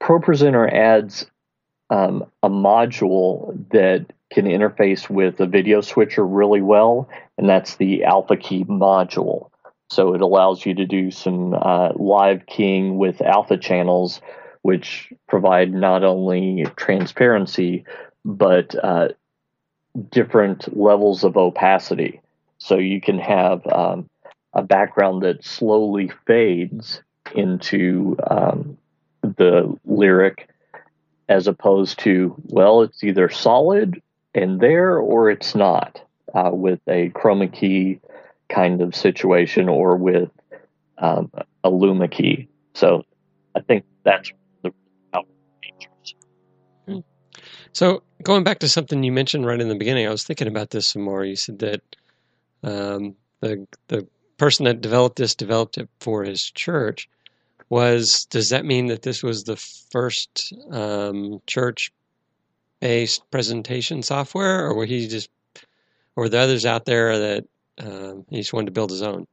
ProPresenter 0.03 0.73
adds 0.73 1.27
um, 1.91 2.25
a 2.43 2.49
module 2.49 3.71
that 3.71 4.07
can 4.31 4.47
interface 4.47 5.09
with 5.09 5.41
a 5.41 5.47
video 5.47 5.81
switcher 5.81 6.27
really 6.27 6.61
well, 6.61 7.09
and 7.37 7.49
that's 7.49 7.77
the 7.77 8.05
Alpha 8.05 8.37
Key 8.37 8.65
module. 8.65 9.51
So 9.91 10.15
it 10.15 10.21
allows 10.21 10.67
you 10.67 10.75
to 10.75 10.85
do 10.85 11.11
some 11.11 11.55
uh, 11.55 11.93
live 11.95 12.45
keying 12.47 12.99
with 12.99 13.23
alpha 13.23 13.57
channels, 13.57 14.21
which 14.69 15.11
provide 15.27 15.73
not 15.73 16.05
only 16.05 16.67
transparency 16.77 17.87
but 18.23 18.75
uh, 18.85 19.09
different 20.11 20.77
levels 20.77 21.25
of 21.25 21.39
opacity. 21.39 22.21
So 22.59 22.77
you 22.77 23.01
can 23.01 23.19
have 23.19 23.67
um, 23.67 24.11
a 24.53 24.63
background 24.63 25.23
that 25.23 25.43
slowly 25.43 26.13
fades 26.27 27.01
into 27.35 28.19
um, 28.31 28.77
the 29.23 29.75
lyric 29.87 30.51
as 31.31 31.47
opposed 31.47 32.01
to, 32.01 32.37
well, 32.45 32.83
it's 32.83 33.03
either 33.03 33.31
solid 33.31 34.03
and 34.35 34.61
there 34.61 34.99
or 34.99 35.31
it's 35.31 35.55
not 35.55 35.99
uh, 36.35 36.51
with 36.53 36.81
a 36.87 37.09
chroma 37.15 37.51
key 37.51 38.01
kind 38.51 38.83
of 38.83 38.95
situation 38.95 39.67
or 39.71 39.97
with 39.97 40.29
um, 40.99 41.33
a 41.65 41.71
luma 41.71 42.09
key. 42.09 42.49
So 42.75 43.07
I 43.55 43.61
think 43.61 43.87
that's 44.05 44.31
So 47.73 48.03
going 48.23 48.45
back 48.45 48.61
to 48.61 48.69
something 48.69 49.03
you 49.03 49.13
mentioned 49.13 49.47
right 49.47 49.61
in 49.61 49.69
the 49.69 49.75
beginning, 49.77 50.07
I 50.07 50.11
was 50.11 50.25
thinking 50.25 50.49
about 50.49 50.71
this 50.71 50.89
some 50.89 51.03
more. 51.03 51.25
You 51.25 51.37
said 51.37 51.59
that 51.61 51.81
um, 52.63 53.15
the 53.41 53.67
the 53.89 54.07
person 54.37 54.65
that 54.65 54.81
developed 54.81 55.17
this 55.17 55.35
developed 55.35 55.79
it 55.79 55.89
for 56.01 56.25
his 56.25 56.51
church. 56.51 57.09
Was 57.71 58.25
does 58.31 58.49
that 58.51 58.65
mean 58.65 58.87
that 58.87 59.03
this 59.03 59.23
was 59.23 59.45
the 59.45 59.57
first 59.57 60.55
um, 60.71 61.43
church 61.47 61.93
based 62.81 63.31
presentation 63.31 64.03
software, 64.03 64.67
or 64.67 64.75
were 64.75 64.87
he 64.87 65.07
just, 65.07 65.29
or 66.17 66.25
were 66.25 66.29
there 66.29 66.43
others 66.43 66.65
out 66.65 66.87
there 66.87 67.19
that 67.19 67.45
um, 67.79 68.25
he 68.31 68.39
just 68.39 68.53
wanted 68.53 68.67
to 68.67 68.73
build 68.73 68.91
his 68.91 69.03
own? 69.03 69.27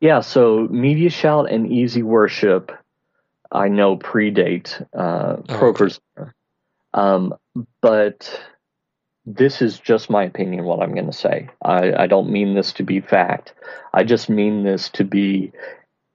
Yeah, 0.00 0.20
so 0.20 0.68
MediaShout 0.68 1.52
and 1.52 1.68
EasyWorship, 1.68 2.76
I 3.50 3.68
know 3.68 3.96
predate 3.96 4.80
uh, 4.94 5.36
oh, 5.48 5.66
okay. 5.66 5.94
Um, 6.96 7.34
but 7.80 8.40
this 9.26 9.60
is 9.60 9.78
just 9.78 10.10
my 10.10 10.24
opinion. 10.24 10.64
What 10.64 10.82
I'm 10.82 10.94
going 10.94 11.06
to 11.06 11.12
say, 11.12 11.48
I, 11.62 11.92
I 11.92 12.06
don't 12.06 12.30
mean 12.30 12.54
this 12.54 12.72
to 12.74 12.82
be 12.82 13.00
fact. 13.00 13.52
I 13.92 14.02
just 14.02 14.28
mean 14.28 14.64
this 14.64 14.88
to 14.90 15.04
be 15.04 15.52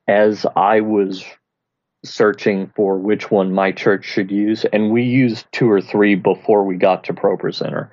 as 0.08 0.46
I 0.56 0.82
was 0.82 1.24
searching 2.04 2.72
for 2.76 2.98
which 2.98 3.30
one 3.30 3.54
my 3.54 3.72
church 3.72 4.06
should 4.06 4.32
use, 4.32 4.66
and 4.66 4.92
we 4.92 5.04
used 5.04 5.46
two 5.52 5.70
or 5.70 5.82
three 5.82 6.16
before 6.16 6.64
we 6.64 6.76
got 6.76 7.04
to 7.06 7.14
ProPresenter. 7.14 7.90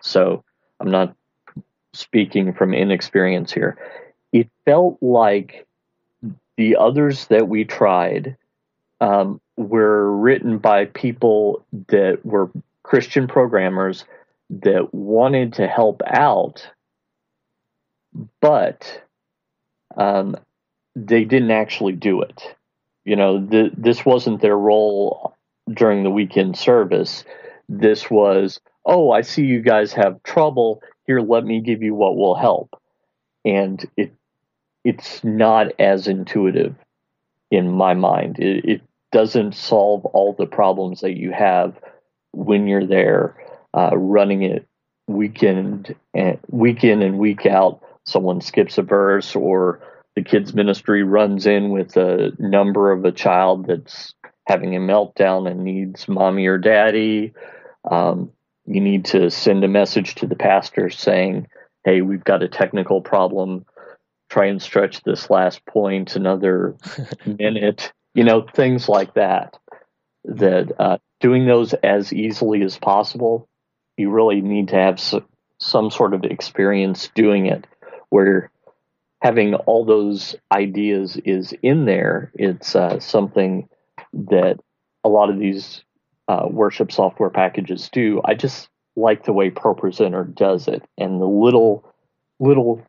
So 0.00 0.42
I'm 0.80 0.90
not 0.90 1.14
speaking 1.92 2.54
from 2.54 2.72
inexperience 2.72 3.52
here. 3.52 3.76
It 4.32 4.48
felt 4.64 4.98
like 5.02 5.66
the 6.56 6.76
others 6.76 7.26
that 7.26 7.48
we 7.48 7.64
tried 7.64 8.36
um, 9.00 9.40
were 9.56 10.14
written 10.16 10.58
by 10.58 10.86
people 10.86 11.64
that 11.88 12.24
were 12.24 12.50
Christian 12.82 13.28
programmers 13.28 14.04
that 14.50 14.92
wanted 14.92 15.54
to 15.54 15.66
help 15.66 16.02
out, 16.06 16.68
but 18.40 19.02
um, 19.96 20.36
they 20.96 21.24
didn't 21.24 21.52
actually 21.52 21.92
do 21.92 22.22
it. 22.22 22.42
You 23.04 23.16
know, 23.16 23.46
th- 23.46 23.72
this 23.76 24.04
wasn't 24.04 24.42
their 24.42 24.56
role 24.56 25.36
during 25.72 26.02
the 26.02 26.10
weekend 26.10 26.56
service. 26.56 27.24
This 27.68 28.10
was, 28.10 28.60
oh, 28.84 29.10
I 29.10 29.22
see 29.22 29.44
you 29.44 29.62
guys 29.62 29.92
have 29.92 30.22
trouble. 30.22 30.82
Here, 31.06 31.20
let 31.20 31.44
me 31.44 31.60
give 31.60 31.82
you 31.82 31.94
what 31.94 32.16
will 32.16 32.34
help. 32.34 32.80
And 33.44 33.88
it 33.96 34.12
it's 34.84 35.22
not 35.22 35.78
as 35.78 36.08
intuitive 36.08 36.74
in 37.50 37.70
my 37.70 37.94
mind. 37.94 38.38
It, 38.38 38.64
it 38.64 38.82
doesn't 39.12 39.54
solve 39.54 40.04
all 40.06 40.32
the 40.32 40.46
problems 40.46 41.00
that 41.00 41.16
you 41.16 41.32
have 41.32 41.78
when 42.32 42.66
you're 42.66 42.86
there 42.86 43.36
uh, 43.74 43.96
running 43.96 44.42
it 44.42 44.66
weekend 45.08 45.94
and 46.14 46.38
week 46.48 46.84
in 46.84 47.02
and 47.02 47.18
week 47.18 47.46
out. 47.46 47.82
Someone 48.06 48.40
skips 48.40 48.78
a 48.78 48.82
verse, 48.82 49.36
or 49.36 49.80
the 50.16 50.22
kids 50.22 50.54
ministry 50.54 51.02
runs 51.02 51.46
in 51.46 51.70
with 51.70 51.96
a 51.96 52.32
number 52.38 52.90
of 52.92 53.04
a 53.04 53.12
child 53.12 53.66
that's 53.66 54.14
having 54.46 54.74
a 54.74 54.80
meltdown 54.80 55.48
and 55.50 55.62
needs 55.62 56.08
mommy 56.08 56.46
or 56.46 56.58
daddy. 56.58 57.32
Um, 57.90 58.32
you 58.66 58.80
need 58.80 59.04
to 59.06 59.30
send 59.30 59.64
a 59.64 59.68
message 59.68 60.14
to 60.16 60.26
the 60.26 60.36
pastor 60.36 60.90
saying, 60.90 61.46
"Hey, 61.84 62.00
we've 62.00 62.24
got 62.24 62.42
a 62.42 62.48
technical 62.48 63.00
problem. 63.00 63.66
Try 64.28 64.46
and 64.46 64.62
stretch 64.62 65.02
this 65.02 65.30
last 65.30 65.64
point 65.66 66.16
another 66.16 66.76
minute." 67.26 67.92
You 68.14 68.24
know, 68.24 68.42
things 68.42 68.88
like 68.88 69.14
that. 69.14 69.56
That 70.24 70.72
uh, 70.78 70.98
doing 71.20 71.46
those 71.46 71.72
as 71.74 72.12
easily 72.12 72.62
as 72.62 72.78
possible. 72.78 73.48
You 73.96 74.10
really 74.10 74.40
need 74.40 74.68
to 74.68 74.76
have 74.76 75.00
some 75.58 75.90
sort 75.90 76.14
of 76.14 76.24
experience 76.24 77.10
doing 77.14 77.46
it, 77.46 77.66
where 78.08 78.50
having 79.20 79.54
all 79.54 79.84
those 79.84 80.34
ideas 80.50 81.16
is 81.24 81.52
in 81.62 81.84
there. 81.84 82.32
It's 82.34 82.74
uh, 82.74 83.00
something 83.00 83.68
that 84.12 84.58
a 85.04 85.08
lot 85.08 85.30
of 85.30 85.38
these 85.38 85.84
uh, 86.28 86.46
worship 86.50 86.92
software 86.92 87.30
packages 87.30 87.88
do. 87.90 88.20
I 88.24 88.34
just 88.34 88.68
like 88.96 89.24
the 89.24 89.32
way 89.32 89.50
ProPresenter 89.50 90.34
does 90.34 90.68
it 90.68 90.82
and 90.98 91.20
the 91.20 91.26
little 91.26 91.84
little 92.38 92.82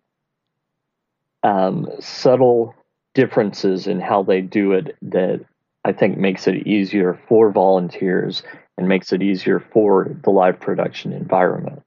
um, 1.44 1.88
subtle 2.00 2.76
differences 3.14 3.88
in 3.88 4.00
how 4.00 4.24
they 4.24 4.42
do 4.42 4.72
it 4.74 4.96
that 5.02 5.44
I 5.84 5.92
think 5.92 6.18
makes 6.18 6.48
it 6.48 6.68
easier 6.68 7.20
for 7.28 7.52
volunteers 7.52 8.44
and 8.78 8.88
makes 8.88 9.12
it 9.12 9.22
easier 9.22 9.60
for 9.60 10.16
the 10.24 10.30
live 10.30 10.60
production 10.60 11.14
environment. 11.14 11.82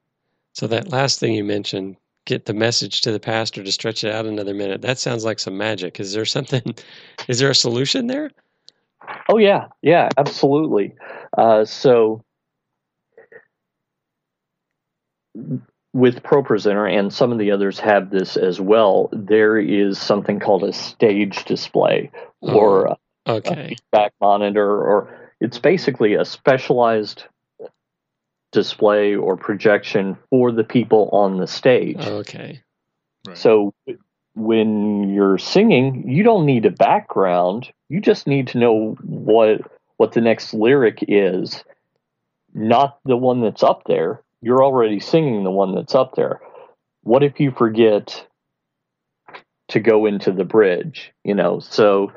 So 0.53 0.67
that 0.67 0.91
last 0.91 1.19
thing 1.19 1.33
you 1.33 1.43
mentioned, 1.43 1.97
get 2.25 2.45
the 2.45 2.53
message 2.53 3.01
to 3.01 3.11
the 3.11 3.19
pastor 3.19 3.63
to 3.63 3.71
stretch 3.71 4.03
it 4.03 4.11
out 4.13 4.25
another 4.25 4.53
minute. 4.53 4.81
That 4.81 4.99
sounds 4.99 5.25
like 5.25 5.39
some 5.39 5.57
magic. 5.57 5.99
Is 5.99 6.13
there 6.13 6.25
something? 6.25 6.75
Is 7.27 7.39
there 7.39 7.49
a 7.49 7.55
solution 7.55 8.07
there? 8.07 8.31
Oh 9.29 9.37
yeah, 9.37 9.67
yeah, 9.81 10.09
absolutely. 10.17 10.95
Uh, 11.37 11.65
so 11.65 12.23
with 15.95 16.21
ProPresenter 16.23 16.91
and 16.91 17.13
some 17.13 17.31
of 17.31 17.37
the 17.37 17.51
others 17.51 17.79
have 17.79 18.09
this 18.09 18.35
as 18.35 18.59
well. 18.59 19.07
There 19.13 19.57
is 19.57 19.97
something 19.97 20.41
called 20.41 20.65
a 20.65 20.73
stage 20.73 21.45
display 21.45 22.11
oh, 22.41 22.53
or 22.53 22.85
a, 22.85 22.97
okay. 23.25 23.63
a 23.63 23.67
feedback 23.69 24.11
monitor, 24.19 24.69
or 24.69 25.31
it's 25.39 25.57
basically 25.57 26.15
a 26.15 26.25
specialized 26.25 27.23
display 28.51 29.15
or 29.15 29.37
projection 29.37 30.17
for 30.29 30.51
the 30.51 30.65
people 30.65 31.07
on 31.13 31.37
the 31.37 31.47
stage. 31.47 32.05
Okay. 32.05 32.61
Right. 33.25 33.37
So 33.37 33.73
when 34.35 35.13
you're 35.13 35.37
singing, 35.37 36.09
you 36.09 36.23
don't 36.23 36.45
need 36.45 36.65
a 36.65 36.71
background. 36.71 37.71
You 37.87 38.01
just 38.01 38.27
need 38.27 38.49
to 38.49 38.57
know 38.57 38.97
what 39.01 39.61
what 39.95 40.11
the 40.11 40.19
next 40.19 40.53
lyric 40.53 41.05
is, 41.07 41.63
not 42.53 42.99
the 43.05 43.15
one 43.15 43.39
that's 43.39 43.63
up 43.63 43.83
there. 43.85 44.21
You're 44.41 44.63
already 44.63 44.99
singing 44.99 45.43
the 45.43 45.51
one 45.51 45.73
that's 45.75 45.95
up 45.95 46.15
there. 46.15 46.39
What 47.03 47.23
if 47.23 47.39
you 47.39 47.51
forget 47.51 48.25
to 49.69 49.79
go 49.79 50.05
into 50.05 50.31
the 50.31 50.45
bridge, 50.45 51.11
you 51.23 51.33
know? 51.33 51.59
So 51.59 52.11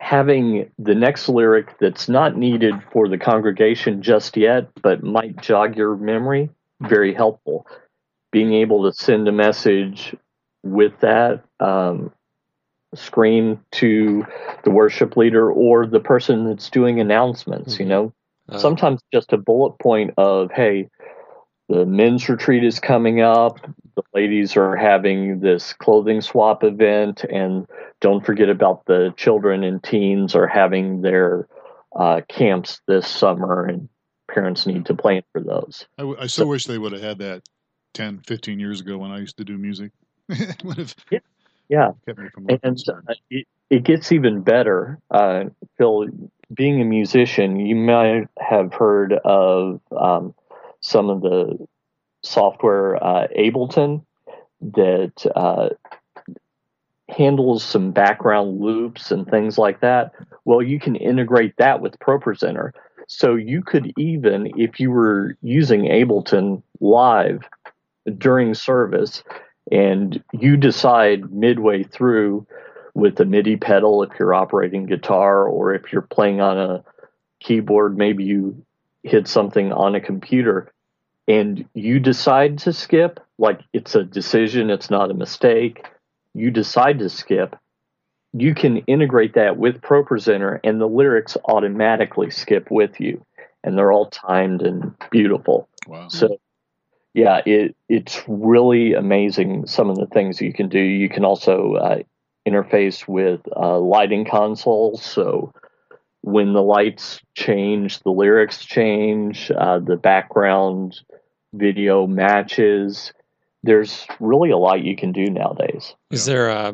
having 0.00 0.70
the 0.78 0.94
next 0.94 1.28
lyric 1.28 1.78
that's 1.78 2.08
not 2.08 2.36
needed 2.36 2.74
for 2.92 3.08
the 3.08 3.18
congregation 3.18 4.02
just 4.02 4.36
yet, 4.36 4.68
but 4.82 5.02
might 5.02 5.40
jog 5.40 5.76
your 5.76 5.96
memory, 5.96 6.50
very 6.80 7.14
helpful. 7.14 7.66
Being 8.30 8.52
able 8.54 8.84
to 8.84 8.96
send 8.96 9.28
a 9.28 9.32
message 9.32 10.14
with 10.62 10.98
that 11.00 11.44
um, 11.60 12.12
screen 12.94 13.60
to 13.72 14.26
the 14.64 14.70
worship 14.70 15.16
leader 15.16 15.50
or 15.50 15.86
the 15.86 16.00
person 16.00 16.46
that's 16.46 16.68
doing 16.70 17.00
announcements. 17.00 17.74
Mm-hmm. 17.74 17.82
You 17.82 17.88
know, 17.88 18.12
uh, 18.48 18.58
sometimes 18.58 19.00
just 19.12 19.32
a 19.32 19.38
bullet 19.38 19.78
point 19.78 20.14
of, 20.16 20.50
hey, 20.50 20.90
the 21.74 21.84
men's 21.86 22.28
retreat 22.28 22.62
is 22.62 22.78
coming 22.78 23.20
up. 23.20 23.58
The 23.96 24.02
ladies 24.14 24.56
are 24.56 24.76
having 24.76 25.40
this 25.40 25.72
clothing 25.72 26.20
swap 26.20 26.62
event, 26.62 27.24
and 27.24 27.66
don't 28.00 28.24
forget 28.24 28.48
about 28.48 28.86
the 28.86 29.12
children 29.16 29.64
and 29.64 29.82
teens 29.82 30.36
are 30.36 30.46
having 30.46 31.02
their 31.02 31.48
uh, 31.94 32.20
camps 32.28 32.80
this 32.86 33.08
summer, 33.08 33.66
and 33.66 33.88
parents 34.30 34.66
need 34.66 34.86
to 34.86 34.94
plan 34.94 35.22
for 35.32 35.40
those. 35.40 35.86
I, 35.98 36.02
w- 36.02 36.18
I 36.18 36.28
so, 36.28 36.42
so 36.42 36.46
wish 36.46 36.64
they 36.66 36.78
would 36.78 36.92
have 36.92 37.02
had 37.02 37.18
that 37.18 37.42
10, 37.94 38.22
15 38.26 38.60
years 38.60 38.80
ago 38.80 38.98
when 38.98 39.10
I 39.10 39.18
used 39.18 39.36
to 39.38 39.44
do 39.44 39.58
music. 39.58 39.90
would 40.64 40.78
have 40.78 40.94
yeah, 41.10 41.18
yeah. 41.68 41.90
and 42.62 42.82
uh, 42.88 43.14
it, 43.30 43.46
it 43.68 43.82
gets 43.82 44.12
even 44.12 44.42
better. 44.42 45.00
Uh, 45.10 45.44
Phil, 45.76 46.06
being 46.52 46.80
a 46.80 46.84
musician, 46.84 47.58
you 47.58 47.74
might 47.74 48.28
have 48.38 48.72
heard 48.72 49.12
of 49.12 49.80
um, 49.90 50.34
some 50.84 51.08
of 51.08 51.22
the 51.22 51.56
software 52.22 53.02
uh, 53.02 53.26
Ableton 53.38 54.04
that 54.60 55.26
uh, 55.34 55.70
handles 57.08 57.64
some 57.64 57.90
background 57.90 58.60
loops 58.60 59.10
and 59.10 59.26
things 59.26 59.56
like 59.56 59.80
that. 59.80 60.12
Well, 60.44 60.60
you 60.60 60.78
can 60.78 60.94
integrate 60.94 61.56
that 61.56 61.80
with 61.80 61.98
ProPresenter. 62.00 62.72
So 63.08 63.34
you 63.34 63.62
could 63.62 63.94
even, 63.96 64.52
if 64.58 64.78
you 64.78 64.90
were 64.90 65.38
using 65.40 65.84
Ableton 65.84 66.62
live 66.80 67.48
during 68.18 68.52
service, 68.52 69.22
and 69.72 70.22
you 70.34 70.58
decide 70.58 71.32
midway 71.32 71.82
through 71.82 72.46
with 72.92 73.18
a 73.20 73.24
MIDI 73.24 73.56
pedal 73.56 74.02
if 74.02 74.10
you're 74.18 74.34
operating 74.34 74.84
guitar 74.84 75.48
or 75.48 75.74
if 75.74 75.90
you're 75.90 76.02
playing 76.02 76.42
on 76.42 76.58
a 76.58 76.84
keyboard, 77.40 77.96
maybe 77.96 78.24
you 78.24 78.62
hit 79.02 79.26
something 79.26 79.72
on 79.72 79.94
a 79.94 80.00
computer 80.00 80.70
and 81.26 81.64
you 81.74 82.00
decide 82.00 82.58
to 82.58 82.72
skip, 82.72 83.20
like 83.38 83.60
it's 83.72 83.94
a 83.94 84.04
decision, 84.04 84.70
it's 84.70 84.90
not 84.90 85.10
a 85.10 85.14
mistake, 85.14 85.86
you 86.34 86.50
decide 86.50 86.98
to 86.98 87.08
skip, 87.08 87.56
you 88.32 88.54
can 88.54 88.78
integrate 88.78 89.34
that 89.34 89.56
with 89.56 89.80
ProPresenter 89.80 90.60
and 90.64 90.80
the 90.80 90.88
lyrics 90.88 91.36
automatically 91.44 92.30
skip 92.30 92.70
with 92.70 93.00
you. 93.00 93.24
And 93.62 93.78
they're 93.78 93.92
all 93.92 94.10
timed 94.10 94.60
and 94.60 94.94
beautiful. 95.10 95.68
Wow. 95.86 96.08
So 96.08 96.38
yeah, 97.14 97.40
it 97.46 97.76
it's 97.88 98.22
really 98.26 98.92
amazing 98.92 99.66
some 99.66 99.88
of 99.88 99.96
the 99.96 100.06
things 100.06 100.40
you 100.40 100.52
can 100.52 100.68
do. 100.68 100.80
You 100.80 101.08
can 101.08 101.24
also 101.24 101.74
uh, 101.74 101.98
interface 102.46 103.06
with 103.06 103.40
uh, 103.56 103.78
lighting 103.78 104.24
consoles, 104.24 105.02
so 105.02 105.54
when 106.24 106.54
the 106.54 106.62
lights 106.62 107.20
change, 107.34 108.00
the 108.00 108.10
lyrics 108.10 108.64
change, 108.64 109.50
uh, 109.50 109.78
the 109.78 109.96
background 109.96 110.98
video 111.52 112.06
matches. 112.06 113.12
There's 113.62 114.06
really 114.20 114.50
a 114.50 114.56
lot 114.56 114.82
you 114.82 114.96
can 114.96 115.12
do 115.12 115.26
nowadays. 115.26 115.94
Is 116.10 116.24
there 116.24 116.50
uh, 116.50 116.72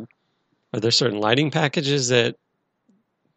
are 0.73 0.81
there 0.81 0.93
certain 0.93 1.19
lighting 1.19 1.51
packages 1.51 2.11
that 2.11 2.37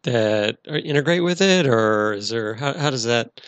that 0.02 0.58
integrate 0.66 1.24
with 1.24 1.40
it, 1.40 1.66
or 1.66 2.12
is 2.12 2.28
there 2.28 2.54
how 2.54 2.74
how 2.74 2.90
does 2.90 3.04
that? 3.04 3.40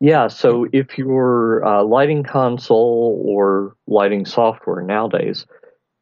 Yeah, 0.00 0.28
so 0.28 0.66
if 0.72 0.96
your 0.96 1.64
uh, 1.66 1.82
lighting 1.84 2.22
console 2.22 3.22
or 3.26 3.76
lighting 3.86 4.24
software 4.24 4.80
nowadays 4.80 5.44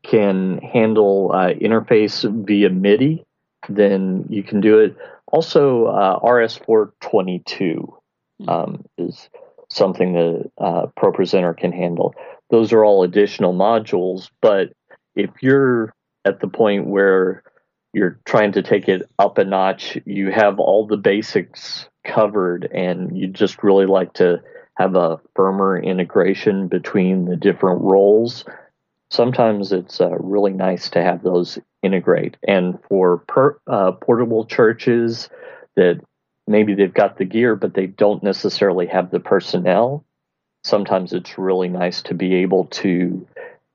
can 0.05 0.59
handle 0.59 1.33
uh, 1.33 1.55
interface 1.55 2.23
via 2.47 2.71
MIDI, 2.71 3.25
then 3.69 4.27
you 4.29 4.43
can 4.43 4.61
do 4.61 4.79
it. 4.79 4.97
Also, 5.27 5.87
uh, 5.87 6.21
RS422 6.21 7.93
hmm. 8.41 8.49
um, 8.49 8.85
is 8.99 9.29
something 9.69 10.13
that 10.13 10.51
uh, 10.59 10.87
ProPresenter 10.99 11.57
can 11.57 11.73
handle. 11.73 12.15
Those 12.51 12.73
are 12.73 12.85
all 12.85 13.03
additional 13.03 13.55
modules, 13.55 14.31
but 14.41 14.73
if 15.17 15.31
you're 15.41 15.93
at 16.25 16.41
the 16.41 16.49
point 16.49 16.87
where 16.87 17.43
you're 17.93 18.21
trying 18.25 18.53
to 18.53 18.63
take 18.63 18.89
it 18.89 19.03
up 19.19 19.39
a 19.39 19.45
notch, 19.45 19.99
you 20.05 20.31
have 20.31 20.59
all 20.59 20.87
the 20.87 20.97
basics 20.97 21.89
covered 22.05 22.69
and 22.73 23.17
you 23.17 23.29
just 23.29 23.63
really 23.63 23.87
like 23.87 24.13
to 24.15 24.43
have 24.77 24.97
a 24.97 25.21
firmer 25.37 25.81
integration 25.81 26.69
between 26.69 27.27
the 27.27 27.37
different 27.37 27.81
roles. 27.83 28.45
Sometimes 29.15 29.71
it's 29.71 30.01
uh, 30.01 30.17
really 30.19 30.53
nice 30.53 30.91
to 30.91 31.03
have 31.03 31.23
those 31.23 31.59
integrate. 31.83 32.37
And 32.49 32.79
for 32.89 33.19
per, 33.19 33.59
uh, 33.69 33.93
portable 33.93 34.45
churches 34.45 35.29
that 35.77 36.01
maybe 36.49 36.75
they've 36.75 36.93
got 36.93 37.17
the 37.17 37.25
gear, 37.25 37.55
but 37.55 37.75
they 37.75 37.87
don't 37.87 38.23
necessarily 38.25 38.87
have 38.89 39.13
the 39.13 39.21
personnel, 39.21 40.05
sometimes 40.65 41.13
it's 41.13 41.39
really 41.39 41.69
nice 41.69 42.03
to 42.03 42.15
be 42.15 42.35
able 42.35 42.65
to 42.67 43.25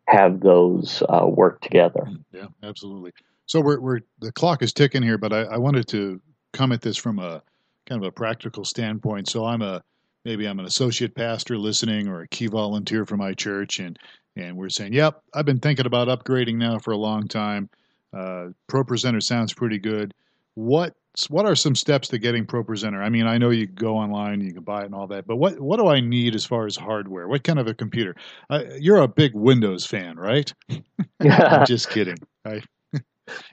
have 0.07 0.41
those 0.41 1.03
uh, 1.07 1.25
work 1.25 1.61
together. 1.61 2.07
Yeah, 2.33 2.47
absolutely. 2.61 3.11
So 3.45 3.61
we're, 3.61 3.79
we're 3.79 3.99
the 4.19 4.33
clock 4.33 4.61
is 4.61 4.73
ticking 4.73 5.03
here, 5.03 5.17
but 5.17 5.31
I, 5.31 5.43
I 5.43 5.57
wanted 5.57 5.87
to 5.89 6.19
come 6.51 6.73
at 6.73 6.81
this 6.81 6.97
from 6.97 7.19
a 7.19 7.41
kind 7.87 8.03
of 8.03 8.07
a 8.07 8.11
practical 8.11 8.65
standpoint. 8.65 9.29
So 9.29 9.45
I'm 9.45 9.61
a 9.61 9.83
maybe 10.25 10.45
I'm 10.45 10.59
an 10.59 10.65
associate 10.65 11.15
pastor 11.15 11.57
listening 11.57 12.07
or 12.07 12.21
a 12.21 12.27
key 12.27 12.47
volunteer 12.47 13.05
for 13.05 13.17
my 13.17 13.33
church, 13.33 13.79
and 13.79 13.97
and 14.35 14.57
we're 14.57 14.69
saying, 14.69 14.93
yep, 14.93 15.21
I've 15.33 15.45
been 15.45 15.59
thinking 15.59 15.85
about 15.85 16.07
upgrading 16.07 16.55
now 16.55 16.79
for 16.79 16.91
a 16.91 16.97
long 16.97 17.27
time. 17.27 17.69
Uh, 18.13 18.49
ProPresenter 18.69 19.21
sounds 19.21 19.53
pretty 19.53 19.77
good. 19.77 20.13
What 20.55 20.95
what 21.29 21.45
are 21.45 21.55
some 21.55 21.75
steps 21.75 22.07
to 22.09 22.17
getting 22.17 22.45
ProPresenter? 22.45 23.03
I 23.03 23.09
mean, 23.09 23.25
I 23.25 23.37
know 23.37 23.49
you 23.49 23.65
go 23.65 23.97
online, 23.97 24.41
you 24.41 24.53
can 24.53 24.63
buy 24.63 24.83
it 24.83 24.85
and 24.85 24.95
all 24.95 25.07
that, 25.07 25.27
but 25.27 25.37
what 25.37 25.59
what 25.59 25.77
do 25.77 25.87
I 25.87 25.99
need 25.99 26.35
as 26.35 26.45
far 26.45 26.65
as 26.65 26.75
hardware? 26.75 27.27
What 27.27 27.43
kind 27.43 27.59
of 27.59 27.67
a 27.67 27.73
computer? 27.73 28.15
Uh, 28.49 28.63
you're 28.79 28.97
a 28.97 29.07
big 29.07 29.33
Windows 29.33 29.85
fan, 29.85 30.17
right? 30.17 30.53
I'm 31.19 31.65
Just 31.65 31.89
kidding. 31.89 32.17
I, 32.45 32.61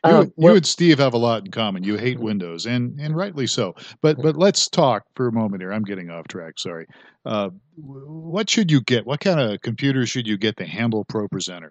you, 0.04 0.10
um, 0.10 0.32
well, 0.36 0.52
you 0.52 0.56
and 0.56 0.66
Steve 0.66 0.98
have 0.98 1.14
a 1.14 1.18
lot 1.18 1.44
in 1.44 1.50
common. 1.50 1.84
You 1.84 1.96
hate 1.96 2.18
Windows, 2.18 2.66
and 2.66 2.98
and 3.00 3.16
rightly 3.16 3.46
so. 3.46 3.74
But 4.00 4.16
but 4.20 4.36
let's 4.36 4.68
talk 4.68 5.04
for 5.14 5.28
a 5.28 5.32
moment 5.32 5.62
here. 5.62 5.72
I'm 5.72 5.82
getting 5.82 6.10
off 6.10 6.28
track. 6.28 6.58
Sorry. 6.58 6.86
Uh, 7.24 7.50
what 7.76 8.48
should 8.48 8.70
you 8.70 8.80
get? 8.80 9.06
What 9.06 9.20
kind 9.20 9.40
of 9.40 9.60
computer 9.60 10.06
should 10.06 10.26
you 10.26 10.38
get 10.38 10.56
to 10.58 10.66
handle 10.66 11.04
ProPresenter? 11.04 11.70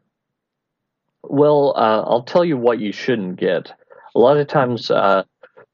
Well, 1.23 1.73
uh, 1.75 2.01
I'll 2.01 2.23
tell 2.23 2.45
you 2.45 2.57
what 2.57 2.79
you 2.79 2.91
shouldn't 2.91 3.37
get. 3.37 3.71
A 4.15 4.19
lot 4.19 4.37
of 4.37 4.47
times, 4.47 4.91
uh, 4.91 5.23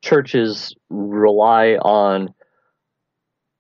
churches 0.01 0.73
rely 0.89 1.73
on 1.75 2.33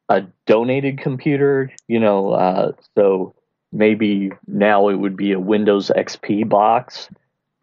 a 0.09 0.23
donated 0.45 0.99
computer. 0.99 1.71
You 1.87 1.99
know, 1.99 2.31
uh, 2.31 2.71
so 2.95 3.35
maybe 3.71 4.31
now 4.47 4.89
it 4.89 4.95
would 4.95 5.15
be 5.15 5.31
a 5.31 5.39
Windows 5.39 5.91
XP 5.95 6.47
box 6.47 7.09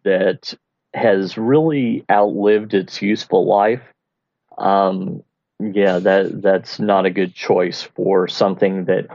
that 0.03 0.53
has 0.93 1.37
really 1.37 2.05
outlived 2.11 2.73
its 2.73 3.01
useful 3.01 3.45
life, 3.45 3.81
um, 4.57 5.23
yeah, 5.59 5.99
that 5.99 6.41
that's 6.41 6.79
not 6.79 7.05
a 7.05 7.09
good 7.11 7.35
choice 7.35 7.81
for 7.81 8.27
something 8.27 8.85
that 8.85 9.07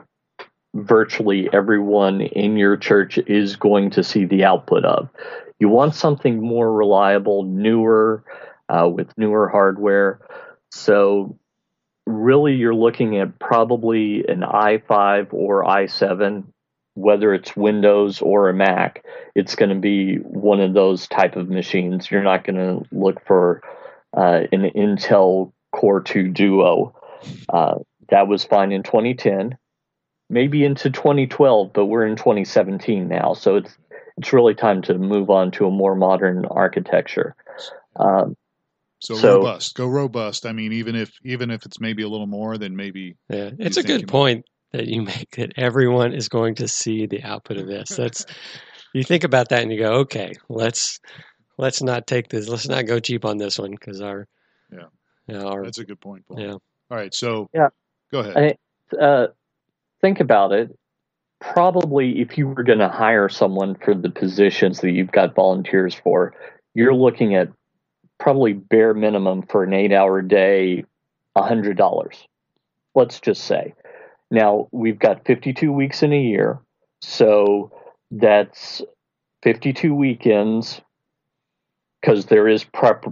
virtually 0.75 1.49
everyone 1.53 2.21
in 2.21 2.57
your 2.57 2.77
church 2.77 3.19
is 3.19 3.57
going 3.57 3.91
to 3.91 4.03
see 4.05 4.25
the 4.25 4.45
output 4.45 4.85
of. 4.85 5.09
You 5.59 5.69
want 5.69 5.95
something 5.95 6.43
more 6.43 6.71
reliable, 6.73 7.45
newer, 7.45 8.25
uh, 8.69 8.89
with 8.93 9.17
newer 9.17 9.49
hardware. 9.49 10.21
So, 10.73 11.39
really, 12.07 12.55
you're 12.55 12.75
looking 12.75 13.19
at 13.19 13.39
probably 13.39 14.27
an 14.27 14.41
i5 14.41 15.33
or 15.33 15.65
i7 15.65 16.45
whether 16.95 17.35
it's 17.35 17.57
Windows 17.57 18.23
or 18.23 18.49
a 18.49 18.55
Mac, 18.55 19.05
it's 19.35 19.57
going 19.57 19.71
to 19.71 19.81
be 19.81 20.17
one 20.17 20.61
of 20.61 20.75
those 20.75 21.09
type 21.09 21.37
of 21.37 21.49
machines. 21.49 22.11
You're 22.11 22.23
not 22.23 22.45
going 22.45 22.57
to 22.57 22.87
look 22.93 23.25
for 23.27 23.63
uh, 24.17 24.43
an 24.53 24.71
Intel 24.71 25.53
Core 25.73 26.01
2 26.01 26.29
Duo. 26.29 26.95
Uh, 27.49 27.77
that 28.11 28.29
was 28.29 28.45
fine 28.45 28.71
in 28.71 28.83
2010, 28.83 29.59
maybe 30.31 30.65
into 30.65 30.91
2012, 30.91 31.73
but 31.73 31.87
we're 31.87 32.07
in 32.07 32.17
2017 32.17 33.09
now, 33.09 33.35
so 33.35 33.57
it's 33.57 33.77
it's 34.17 34.33
really 34.33 34.55
time 34.55 34.81
to 34.83 34.97
move 34.97 35.29
on 35.29 35.51
to 35.51 35.67
a 35.67 35.71
more 35.73 35.97
modern 35.97 36.45
architecture. 36.47 37.35
Um, 37.97 38.37
so, 39.01 39.17
so, 39.17 39.37
robust, 39.39 39.75
go 39.75 39.89
robust. 39.89 40.47
I 40.47 40.53
mean, 40.53 40.73
even 40.73 40.95
if 40.95 41.13
even 41.25 41.51
if 41.51 41.67
it's 41.67 41.81
maybe 41.81 42.05
a 42.05 42.09
little 42.09 42.29
more, 42.29 42.57
then 42.57 42.77
maybe 42.77 43.17
yeah, 43.29 43.51
it's 43.59 43.77
a 43.77 43.83
good 43.83 44.07
point 44.07 44.45
that 44.75 44.89
you 44.89 45.03
make 45.03 45.37
that 45.37 45.53
everyone 45.57 46.13
is 46.13 46.29
going 46.29 46.57
to 46.57 46.67
see 46.67 47.07
the 47.07 47.23
output 47.23 47.59
of 47.59 47.69
this. 47.69 47.91
That's 47.91 48.27
you 48.93 49.05
think 49.05 49.23
about 49.23 49.51
that 49.51 49.63
and 49.63 49.73
you 49.73 49.79
go, 49.79 49.93
okay, 50.01 50.35
let's 50.49 50.99
let's 51.57 51.81
not 51.81 52.09
take 52.09 52.29
this. 52.29 52.49
Let's 52.49 52.69
not 52.69 52.87
go 52.87 52.99
cheap 52.99 53.25
on 53.25 53.39
this 53.39 53.57
one 53.57 53.71
because 53.71 54.01
our 54.01 54.27
yeah, 54.73 54.87
you 55.29 55.39
know, 55.39 55.49
our, 55.49 55.65
that's 55.65 55.79
a 55.79 55.85
good 55.85 56.01
point. 56.01 56.27
Paul. 56.27 56.41
Yeah. 56.41 56.53
All 56.53 56.61
right. 56.91 57.15
So 57.15 57.49
yeah, 57.55 57.69
go 58.11 58.21
ahead. 58.21 58.59
I, 58.93 58.97
uh, 58.97 59.27
think 60.01 60.19
about 60.19 60.53
it. 60.53 60.77
Probably, 61.41 62.21
if 62.21 62.37
you 62.37 62.49
were 62.49 62.63
going 62.65 62.79
to 62.79 62.89
hire 62.89 63.29
someone 63.29 63.77
for 63.77 63.95
the 63.95 64.11
positions 64.11 64.81
that 64.81 64.91
you've 64.91 65.13
got 65.13 65.35
volunteers 65.35 65.95
for, 65.95 66.35
you're 66.75 66.95
looking 66.95 67.37
at 67.37 67.49
probably 68.19 68.55
bare 68.55 68.95
minimum 68.95 69.43
for 69.43 69.63
an 69.63 69.73
eight-hour 69.73 70.23
day, 70.23 70.85
a 71.37 71.43
hundred 71.43 71.77
dollars. 71.77 72.27
Let's 72.95 73.21
just 73.21 73.45
say 73.45 73.75
now, 74.31 74.69
we've 74.73 74.99
got 74.99 75.25
52 75.25 75.73
weeks 75.73 76.03
in 76.03 76.13
a 76.13 76.21
year, 76.21 76.59
so 77.01 77.73
that's 78.11 78.83
52 79.43 79.95
weekends 79.95 80.81
because 82.01 82.27
there 82.27 82.49
is 82.49 82.65
prep 82.65 83.05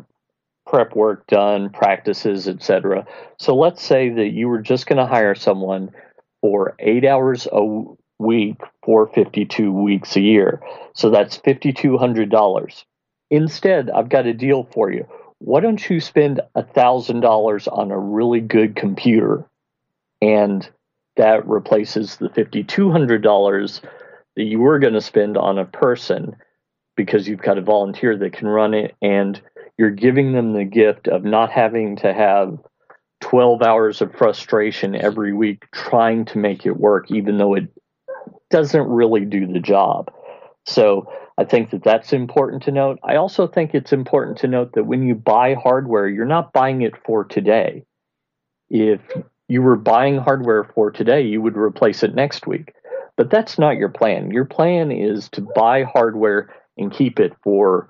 prep 0.66 0.94
work 0.94 1.26
done, 1.26 1.70
practices, 1.70 2.48
etc. 2.48 3.04
So 3.38 3.54
let's 3.54 3.82
say 3.82 4.08
that 4.10 4.30
you 4.30 4.48
were 4.48 4.62
just 4.62 4.86
going 4.86 4.98
to 4.98 5.06
hire 5.06 5.34
someone 5.34 5.90
for 6.40 6.74
8 6.78 7.04
hours 7.04 7.46
a 7.50 7.84
week 8.18 8.60
for 8.84 9.08
52 9.08 9.72
weeks 9.72 10.16
a 10.16 10.20
year. 10.20 10.60
So 10.94 11.10
that's 11.10 11.38
$5200. 11.38 12.84
Instead, 13.30 13.90
I've 13.90 14.08
got 14.08 14.26
a 14.26 14.32
deal 14.32 14.68
for 14.72 14.90
you. 14.90 15.06
Why 15.38 15.60
don't 15.60 15.90
you 15.90 16.00
spend 16.00 16.40
$1000 16.56 17.68
on 17.72 17.90
a 17.90 17.98
really 17.98 18.40
good 18.40 18.76
computer 18.76 19.44
and 20.20 20.68
that 21.16 21.46
replaces 21.46 22.16
the 22.16 22.28
$5,200 22.28 23.80
that 24.36 24.42
you 24.44 24.58
were 24.60 24.78
going 24.78 24.94
to 24.94 25.00
spend 25.00 25.36
on 25.36 25.58
a 25.58 25.64
person 25.64 26.36
because 26.96 27.28
you've 27.28 27.42
got 27.42 27.58
a 27.58 27.62
volunteer 27.62 28.16
that 28.16 28.32
can 28.32 28.48
run 28.48 28.74
it 28.74 28.94
and 29.02 29.40
you're 29.78 29.90
giving 29.90 30.32
them 30.32 30.52
the 30.52 30.64
gift 30.64 31.08
of 31.08 31.24
not 31.24 31.50
having 31.50 31.96
to 31.96 32.12
have 32.12 32.58
12 33.20 33.62
hours 33.62 34.00
of 34.00 34.14
frustration 34.14 34.94
every 34.94 35.32
week 35.32 35.64
trying 35.72 36.24
to 36.24 36.38
make 36.38 36.66
it 36.66 36.76
work 36.76 37.10
even 37.10 37.38
though 37.38 37.54
it 37.54 37.68
doesn't 38.50 38.88
really 38.88 39.24
do 39.24 39.46
the 39.46 39.60
job. 39.60 40.12
So 40.66 41.10
i 41.38 41.44
think 41.44 41.70
that 41.70 41.82
that's 41.82 42.12
important 42.12 42.62
to 42.64 42.70
note. 42.70 42.98
I 43.02 43.16
also 43.16 43.46
think 43.46 43.74
it's 43.74 43.92
important 43.92 44.38
to 44.38 44.48
note 44.48 44.72
that 44.74 44.84
when 44.84 45.02
you 45.02 45.14
buy 45.14 45.54
hardware 45.54 46.06
you're 46.06 46.26
not 46.26 46.52
buying 46.52 46.82
it 46.82 46.94
for 47.04 47.24
today. 47.24 47.84
If 48.68 49.00
you 49.48 49.62
were 49.62 49.76
buying 49.76 50.18
hardware 50.18 50.64
for 50.64 50.90
today, 50.90 51.22
you 51.22 51.40
would 51.42 51.56
replace 51.56 52.02
it 52.02 52.14
next 52.14 52.46
week. 52.46 52.74
But 53.16 53.30
that's 53.30 53.58
not 53.58 53.76
your 53.76 53.90
plan. 53.90 54.30
Your 54.30 54.44
plan 54.44 54.90
is 54.90 55.28
to 55.30 55.46
buy 55.54 55.82
hardware 55.82 56.54
and 56.78 56.92
keep 56.92 57.20
it 57.20 57.32
for 57.42 57.88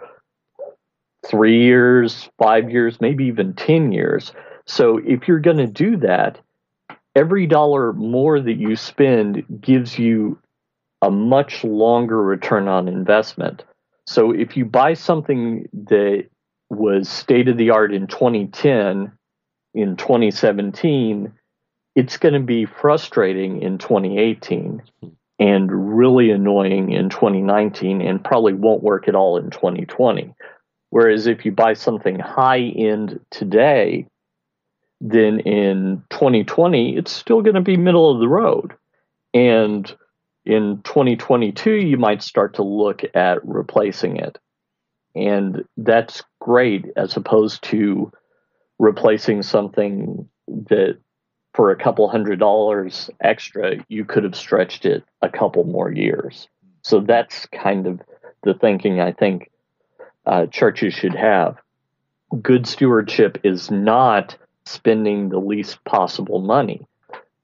three 1.25 1.63
years, 1.63 2.29
five 2.39 2.71
years, 2.71 3.01
maybe 3.01 3.25
even 3.27 3.55
10 3.55 3.93
years. 3.93 4.33
So 4.67 4.99
if 4.99 5.29
you're 5.29 5.39
going 5.39 5.59
to 5.59 5.67
do 5.67 5.97
that, 5.99 6.41
every 7.15 7.47
dollar 7.47 7.93
more 7.93 8.41
that 8.41 8.57
you 8.57 8.75
spend 8.75 9.45
gives 9.61 9.99
you 9.99 10.39
a 11.01 11.11
much 11.11 11.63
longer 11.65 12.21
return 12.21 12.69
on 12.69 12.89
investment. 12.89 13.65
So 14.07 14.33
if 14.33 14.57
you 14.57 14.65
buy 14.65 14.95
something 14.95 15.69
that 15.73 16.27
was 16.71 17.09
state 17.09 17.49
of 17.49 17.57
the 17.57 17.71
art 17.71 17.93
in 17.93 18.07
2010, 18.07 19.13
in 19.75 19.97
2017, 19.97 21.33
it's 21.95 22.17
going 22.17 22.35
to 22.35 22.41
be 22.41 22.65
frustrating 22.65 23.63
in 23.63 23.79
2018 23.79 24.83
hmm. 25.01 25.09
and 25.39 25.97
really 25.97 26.31
annoying 26.31 26.93
in 26.93 27.09
2019 27.09 28.01
and 28.01 28.25
probably 28.25 28.55
won't 28.55 28.83
work 28.83 29.09
at 29.09 29.15
all 29.15 29.37
in 29.37 29.51
2020. 29.51 30.35
Whereas 30.91 31.27
if 31.27 31.45
you 31.45 31.53
buy 31.53 31.73
something 31.73 32.19
high 32.19 32.61
end 32.61 33.19
today, 33.31 34.07
then 35.01 35.41
in 35.41 36.03
2020, 36.11 36.97
it's 36.97 37.11
still 37.11 37.43
going 37.43 37.55
to 37.55 37.61
be 37.61 37.77
middle 37.77 38.11
of 38.11 38.21
the 38.21 38.29
road. 38.29 38.75
And 39.35 39.93
in 40.45 40.83
2022, 40.85 41.73
you 41.73 41.97
might 41.97 42.23
start 42.23 42.55
to 42.55 42.63
look 42.63 43.03
at 43.15 43.45
replacing 43.45 44.19
it. 44.19 44.39
And 45.15 45.65
that's 45.77 46.23
great 46.41 46.87
as 46.97 47.17
opposed 47.17 47.63
to 47.65 48.13
replacing 48.79 49.43
something 49.43 50.29
that 50.47 50.99
for 51.55 51.71
a 51.71 51.77
couple 51.77 52.09
hundred 52.09 52.39
dollars 52.39 53.11
extra, 53.21 53.77
you 53.89 54.05
could 54.05 54.25
have 54.25 54.37
stretched 54.37 54.87
it 54.87 55.05
a 55.21 55.29
couple 55.29 55.65
more 55.65 55.93
years. 55.93 56.49
So 56.83 57.01
that's 57.01 57.47
kind 57.47 57.87
of 57.87 58.01
the 58.43 58.55
thinking 58.55 59.01
I 59.01 59.13
think 59.13 59.51
uh, 60.27 60.47
churches 60.47 60.95
should 60.95 61.15
have. 61.15 61.57
Good 62.41 62.67
stewardship 62.67 63.39
is 63.45 63.71
not 63.71 64.37
spending 64.65 65.29
the 65.29 65.39
least 65.41 65.85
possible 65.85 66.41
money. 66.41 66.87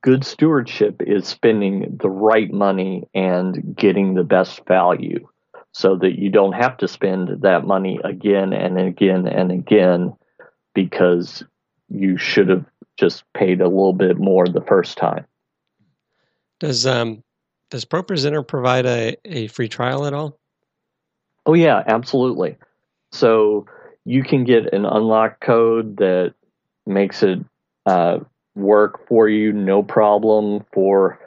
good 0.03 0.25
stewardship 0.25 1.03
is 1.03 1.27
spending 1.27 1.99
the 2.01 2.09
right 2.09 2.51
money 2.53 3.09
and 3.15 3.77
getting 3.77 4.15
the 4.15 4.25
best 4.25 4.65
value 4.67 5.27
so 5.73 5.97
that 5.97 6.19
you 6.19 6.31
don't 6.31 6.53
have 6.53 6.77
to 6.79 6.89
spend 6.89 7.43
that 7.43 7.67
money 7.67 7.99
again 8.05 8.53
and 8.53 8.79
again 8.79 9.27
and 9.27 9.51
again 9.53 10.15
because 10.75 11.45
you 11.89 12.17
should 12.17 12.49
have 12.49 12.65
just 12.99 13.25
paid 13.33 13.61
a 13.61 13.69
little 13.69 13.93
bit 13.93 14.19
more 14.19 14.47
the 14.47 14.61
first 14.61 14.99
time. 14.99 15.25
Does 16.61 16.87
um 16.87 17.23
does 17.71 17.85
ProPresenter 17.85 18.47
provide 18.47 18.87
a, 18.87 19.17
a 19.25 19.47
free 19.49 19.69
trial 19.69 20.07
at 20.07 20.15
all? 20.15 20.39
Oh 21.47 21.55
yeah, 21.55 21.83
absolutely. 21.87 22.57
So 23.13 23.67
you 24.05 24.23
can 24.23 24.45
get 24.45 24.73
an 24.73 24.85
unlock 24.85 25.41
code 25.41 25.99
that 25.99 26.35
makes 26.87 27.23
it 27.23 27.39
uh, 27.87 28.19
work 28.55 29.07
for 29.07 29.29
you, 29.29 29.53
no 29.53 29.83
problem. 29.83 30.65
For 30.73 31.19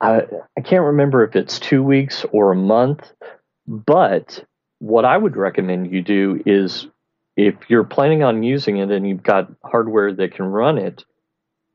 I, 0.00 0.22
I 0.56 0.60
can't 0.60 0.84
remember 0.84 1.24
if 1.24 1.36
it's 1.36 1.58
two 1.58 1.82
weeks 1.82 2.24
or 2.32 2.52
a 2.52 2.56
month, 2.56 3.12
but 3.66 4.44
what 4.80 5.04
I 5.04 5.16
would 5.16 5.36
recommend 5.36 5.92
you 5.92 6.02
do 6.02 6.42
is 6.46 6.86
if 7.36 7.54
you're 7.68 7.84
planning 7.84 8.22
on 8.22 8.42
using 8.42 8.78
it 8.78 8.90
and 8.90 9.08
you've 9.08 9.22
got 9.22 9.50
hardware 9.64 10.12
that 10.12 10.34
can 10.34 10.46
run 10.46 10.78
it, 10.78 11.04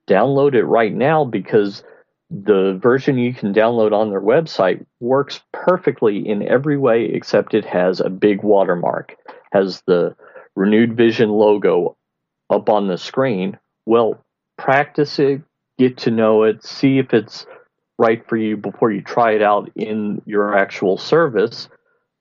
download 0.08 0.54
it 0.54 0.66
right 0.66 0.94
now 0.94 1.26
because 1.26 1.84
the 2.30 2.78
version 2.82 3.18
you 3.18 3.34
can 3.34 3.54
download 3.54 3.92
on 3.92 4.10
their 4.10 4.22
website 4.22 4.86
works 5.00 5.42
perfectly 5.52 6.28
in 6.28 6.48
every 6.48 6.78
way 6.78 7.06
except 7.06 7.54
it 7.54 7.66
has 7.66 8.00
a 8.00 8.10
big 8.10 8.44
watermark, 8.44 9.16
has 9.52 9.82
the 9.88 10.16
renewed 10.56 10.96
vision 10.96 11.30
logo 11.30 11.96
up 12.50 12.70
on 12.70 12.88
the 12.88 12.98
screen. 12.98 13.58
Well, 13.86 14.24
practice 14.58 15.20
it, 15.20 15.42
get 15.78 15.98
to 16.00 16.12
know 16.12 16.44
it, 16.44 16.64
see 16.64 17.00
if 17.00 17.14
it's 17.14 17.46
right 17.98 18.28
for 18.28 18.38
you 18.38 18.58
before 18.58 18.92
you 18.92 19.02
try 19.02 19.32
it 19.32 19.42
out 19.42 19.72
in 19.76 20.22
your 20.26 20.58
actual 20.58 20.98
service 20.98 21.70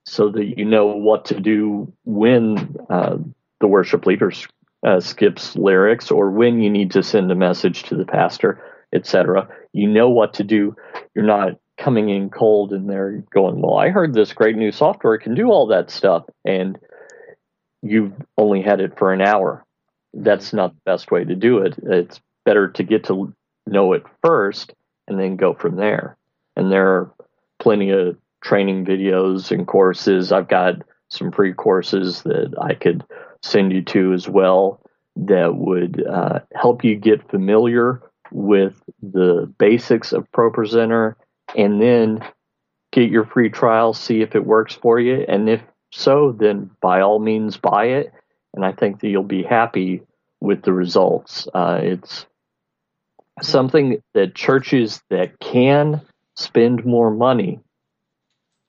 so 0.04 0.30
that 0.30 0.58
you 0.58 0.64
know 0.64 0.86
what 0.86 1.24
to 1.26 1.40
do 1.40 1.92
when 2.04 2.76
uh, 2.90 3.16
the 3.60 3.66
worship 3.66 4.06
leader 4.06 4.32
uh, 4.86 5.00
skips 5.00 5.56
lyrics 5.56 6.10
or 6.10 6.30
when 6.30 6.60
you 6.60 6.70
need 6.70 6.90
to 6.90 7.02
send 7.02 7.30
a 7.30 7.34
message 7.34 7.84
to 7.84 7.96
the 7.96 8.04
pastor, 8.04 8.62
etc. 8.92 9.48
You 9.72 9.88
know 9.88 10.10
what 10.10 10.34
to 10.34 10.44
do. 10.44 10.76
You're 11.14 11.24
not 11.24 11.58
coming 11.78 12.10
in 12.10 12.30
cold 12.30 12.72
and 12.72 12.88
they're 12.88 13.24
going, 13.32 13.60
Well, 13.60 13.76
I 13.76 13.88
heard 13.88 14.14
this 14.14 14.32
great 14.32 14.56
new 14.56 14.72
software 14.72 15.18
can 15.18 15.34
do 15.34 15.48
all 15.48 15.68
that 15.68 15.90
stuff. 15.90 16.24
And 16.44 16.78
you've 17.82 18.12
only 18.38 18.62
had 18.62 18.80
it 18.80 18.98
for 18.98 19.12
an 19.12 19.20
hour. 19.20 19.64
That's 20.12 20.52
not 20.52 20.74
the 20.74 20.80
best 20.84 21.10
way 21.10 21.24
to 21.24 21.34
do 21.34 21.58
it. 21.58 21.74
It's 21.82 22.20
better 22.44 22.68
to 22.68 22.82
get 22.82 23.04
to 23.04 23.34
know 23.66 23.94
it 23.94 24.04
first 24.22 24.74
and 25.08 25.18
then 25.18 25.36
go 25.36 25.54
from 25.54 25.76
there. 25.76 26.16
And 26.56 26.70
there 26.70 26.88
are 26.88 27.14
plenty 27.58 27.90
of 27.90 28.16
training 28.44 28.84
videos 28.84 29.50
and 29.50 29.66
courses. 29.66 30.30
I've 30.30 30.48
got 30.48 30.76
some 31.08 31.32
free 31.32 31.54
courses 31.54 32.22
that 32.22 32.54
I 32.60 32.74
could 32.74 33.02
send 33.42 33.72
you 33.72 33.82
to 33.82 34.12
as 34.12 34.28
well 34.28 34.80
that 35.16 35.54
would 35.56 36.04
uh, 36.06 36.40
help 36.54 36.84
you 36.84 36.96
get 36.96 37.30
familiar 37.30 38.02
with 38.30 38.80
the 39.02 39.52
basics 39.58 40.12
of 40.12 40.30
ProPresenter 40.32 41.14
and 41.56 41.80
then 41.80 42.24
get 42.92 43.10
your 43.10 43.24
free 43.24 43.48
trial, 43.48 43.94
see 43.94 44.22
if 44.22 44.34
it 44.34 44.44
works 44.44 44.74
for 44.74 44.98
you. 44.98 45.24
And 45.26 45.48
if 45.48 45.62
so, 45.92 46.32
then 46.32 46.70
by 46.80 47.00
all 47.00 47.18
means 47.18 47.56
buy 47.56 47.86
it. 47.86 48.12
And 48.54 48.64
I 48.64 48.72
think 48.72 49.00
that 49.00 49.08
you'll 49.08 49.22
be 49.22 49.42
happy 49.42 50.02
with 50.40 50.62
the 50.62 50.72
results. 50.72 51.48
Uh, 51.54 51.80
it's 51.82 52.26
something 53.40 54.02
that 54.14 54.34
churches 54.34 55.02
that 55.10 55.38
can 55.38 56.00
spend 56.36 56.84
more 56.84 57.10
money 57.10 57.60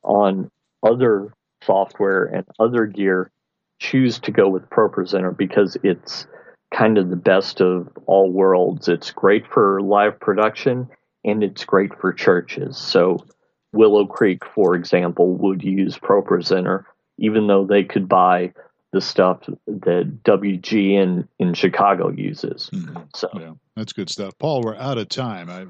on 0.05 0.49
other 0.83 1.33
software 1.63 2.25
and 2.25 2.45
other 2.59 2.85
gear 2.85 3.31
choose 3.79 4.19
to 4.19 4.31
go 4.31 4.47
with 4.47 4.69
ProPresenter 4.69 5.35
because 5.35 5.77
it's 5.83 6.27
kind 6.73 6.97
of 6.97 7.09
the 7.09 7.15
best 7.15 7.61
of 7.61 7.89
all 8.05 8.31
worlds. 8.31 8.87
It's 8.87 9.11
great 9.11 9.45
for 9.47 9.81
live 9.81 10.19
production 10.19 10.87
and 11.23 11.43
it's 11.43 11.65
great 11.65 11.91
for 11.99 12.13
churches. 12.13 12.77
So 12.77 13.25
Willow 13.73 14.05
Creek, 14.05 14.43
for 14.45 14.75
example, 14.75 15.35
would 15.35 15.63
use 15.63 15.97
ProPresenter 15.97 16.85
even 17.17 17.47
though 17.47 17.65
they 17.65 17.83
could 17.83 18.09
buy 18.09 18.53
the 18.91 19.01
stuff 19.01 19.41
that 19.67 20.23
WGN, 20.23 21.27
in 21.39 21.53
Chicago 21.53 22.09
uses. 22.09 22.69
Mm-hmm. 22.73 22.97
So 23.13 23.29
yeah, 23.33 23.53
that's 23.75 23.93
good 23.93 24.09
stuff. 24.09 24.33
Paul, 24.39 24.61
we're 24.61 24.75
out 24.75 24.97
of 24.97 25.09
time. 25.09 25.49
I, 25.49 25.65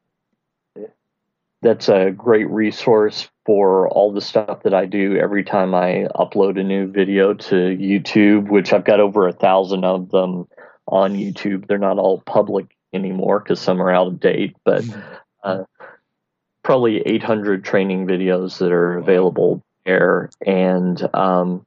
that's 1.63 1.89
a 1.89 2.11
great 2.11 2.49
resource 2.49 3.29
for 3.45 3.89
all 3.89 4.13
the 4.13 4.21
stuff 4.21 4.63
that 4.63 4.75
I 4.75 4.87
do 4.87 5.17
every 5.17 5.45
time 5.45 5.75
I 5.75 6.07
upload 6.15 6.59
a 6.59 6.65
new 6.65 6.87
video 6.87 7.35
to 7.35 7.55
YouTube, 7.55 8.49
which 8.49 8.73
I've 8.73 8.85
got 8.85 9.01
over 9.01 9.29
a 9.29 9.33
thousand 9.33 9.85
of 9.85 10.11
them 10.11 10.49
on 10.87 11.17
YouTube. 11.17 11.67
They're 11.67 11.79
not 11.79 11.99
all 11.99 12.21
public 12.23 12.77
anymore 12.93 13.41
because 13.41 13.61
some 13.61 13.81
are 13.83 13.91
out 13.91 14.07
of 14.07 14.21
date, 14.21 14.57
but 14.65 14.83
mm-hmm. 14.83 15.01
uh, 15.45 15.65
probably 16.63 17.01
800 17.01 17.65
training 17.65 18.07
videos 18.07 18.59
that 18.59 18.73
are 18.73 18.99
available 18.99 19.63
there. 19.85 20.31
And 20.47 21.03
um, 21.15 21.67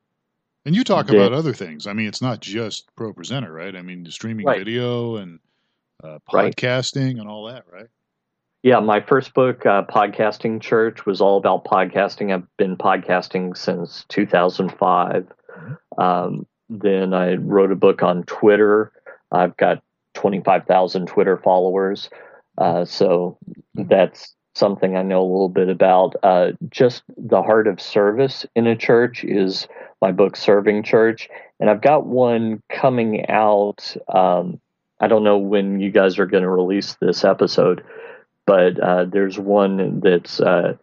and 0.65 0.75
you 0.75 0.83
talk 0.85 1.09
about 1.09 1.33
other 1.33 1.53
things. 1.53 1.87
I 1.87 1.93
mean, 1.93 2.07
it's 2.07 2.21
not 2.21 2.39
just 2.39 2.93
ProPresenter, 2.95 3.53
right? 3.53 3.75
I 3.75 3.81
mean, 3.81 4.09
streaming 4.09 4.45
right. 4.45 4.59
video 4.59 5.17
and 5.17 5.39
uh, 6.01 6.19
podcasting 6.31 7.15
right. 7.15 7.17
and 7.17 7.27
all 7.27 7.47
that, 7.47 7.65
right? 7.71 7.87
Yeah, 8.63 8.79
my 8.79 9.01
first 9.01 9.33
book, 9.33 9.65
uh, 9.65 9.83
Podcasting 9.83 10.61
Church, 10.61 11.05
was 11.05 11.19
all 11.19 11.35
about 11.35 11.65
podcasting. 11.65 12.33
I've 12.33 12.47
been 12.55 12.77
podcasting 12.77 13.57
since 13.57 14.05
2005. 14.07 15.25
Mm-hmm. 15.25 16.01
Um, 16.01 16.47
then 16.69 17.13
I 17.13 17.33
wrote 17.33 17.73
a 17.73 17.75
book 17.75 18.01
on 18.03 18.23
Twitter. 18.23 18.93
I've 19.33 19.57
got 19.57 19.83
25,000 20.13 21.07
Twitter 21.07 21.35
followers. 21.35 22.09
Uh, 22.57 22.85
so 22.85 23.37
that's 23.75 24.33
something 24.55 24.95
I 24.95 25.01
know 25.01 25.19
a 25.19 25.27
little 25.27 25.49
bit 25.49 25.67
about. 25.67 26.15
Uh, 26.23 26.51
just 26.69 27.03
the 27.17 27.43
heart 27.43 27.67
of 27.67 27.81
service 27.81 28.45
in 28.55 28.65
a 28.65 28.77
church 28.77 29.25
is 29.25 29.67
my 30.01 30.13
book, 30.13 30.37
Serving 30.37 30.83
Church. 30.83 31.27
And 31.59 31.69
I've 31.69 31.81
got 31.81 32.05
one 32.05 32.63
coming 32.69 33.29
out. 33.29 33.93
Um, 34.07 34.61
I 35.01 35.09
don't 35.09 35.25
know 35.25 35.37
when 35.37 35.81
you 35.81 35.91
guys 35.91 36.17
are 36.17 36.25
going 36.25 36.43
to 36.43 36.49
release 36.49 36.95
this 37.01 37.25
episode 37.25 37.83
but 38.45 38.79
uh, 38.79 39.05
there's 39.05 39.37
one 39.37 39.99
that's 39.99 40.39
uh, 40.39 40.75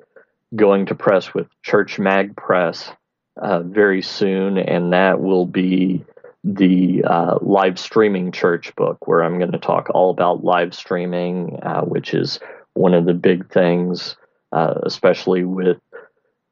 going 0.55 0.87
to 0.87 0.95
press 0.95 1.35
with 1.35 1.47
Church 1.63 1.99
Mag 1.99 2.37
Press 2.37 2.91
uh, 3.37 3.61
very 3.61 4.03
soon, 4.03 4.59
and 4.59 4.93
that 4.93 5.21
will 5.21 5.47
be 5.47 6.05
the 6.43 7.05
uh, 7.05 7.39
live 7.43 7.79
streaming 7.79 8.33
church 8.33 8.75
book, 8.77 9.07
where 9.07 9.23
I'm 9.23 9.39
going 9.39 9.53
to 9.53 9.59
talk 9.59 9.91
all 9.91 10.11
about 10.11 10.45
live 10.45 10.75
streaming, 10.75 11.59
uh, 11.63 11.83
which 11.83 12.15
is 12.15 12.41
one 12.75 12.95
of 12.95 13.05
the 13.05 13.15
big 13.15 13.51
things, 13.51 14.17
uh, 14.53 14.75
especially 14.83 15.45
with 15.45 15.79